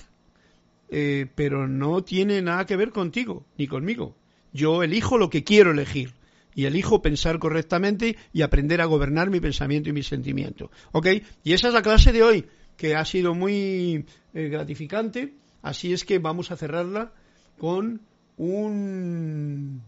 [0.89, 4.17] eh, pero no tiene nada que ver contigo ni conmigo.
[4.51, 6.13] Yo elijo lo que quiero elegir
[6.55, 10.71] y elijo pensar correctamente y aprender a gobernar mi pensamiento y mi sentimiento.
[10.91, 11.07] ¿Ok?
[11.43, 12.45] Y esa es la clase de hoy,
[12.77, 17.11] que ha sido muy eh, gratificante, así es que vamos a cerrarla
[17.57, 18.01] con
[18.37, 19.81] un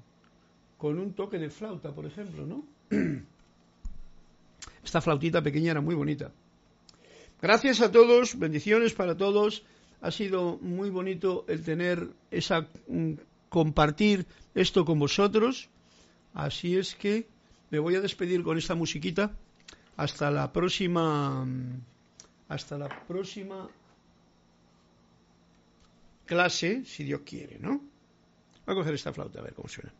[0.77, 2.65] con un toque de flauta, por ejemplo, ¿no?
[4.83, 6.31] esta flautita pequeña era muy bonita.
[7.41, 9.63] Gracias a todos, bendiciones para todos.
[10.01, 13.13] Ha sido muy bonito el tener esa mm,
[13.49, 15.69] compartir esto con vosotros.
[16.35, 17.27] Así es que
[17.71, 19.31] me voy a despedir con esta musiquita.
[19.97, 21.43] Hasta la próxima.
[21.45, 21.81] Mm,
[22.49, 23.67] hasta la próxima
[26.25, 27.81] clase, si Dios quiere, ¿no?
[28.65, 29.91] Voy a coger esta flauta a ver cómo suena.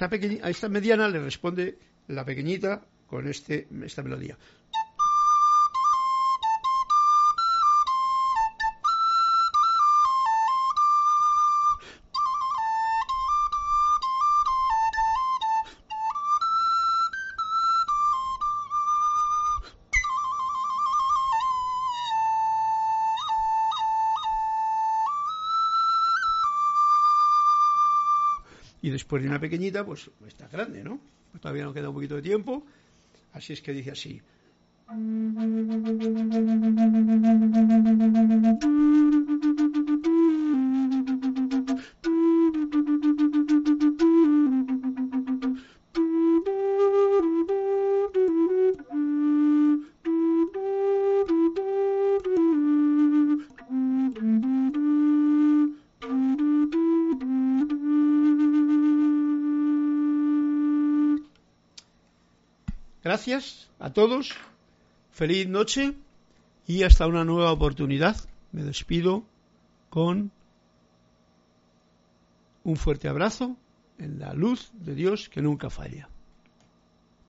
[0.00, 4.38] A esta mediana le responde la pequeñita con este, esta melodía.
[29.08, 31.00] Después de una pequeñita, pues está grande, ¿no?
[31.30, 32.62] Pues todavía nos queda un poquito de tiempo,
[33.32, 34.20] así es que dice así.
[63.88, 64.34] A todos,
[65.12, 65.94] feliz noche
[66.66, 68.16] y hasta una nueva oportunidad.
[68.52, 69.24] Me despido
[69.88, 70.30] con
[72.64, 73.56] un fuerte abrazo
[73.96, 76.10] en la luz de Dios que nunca falla.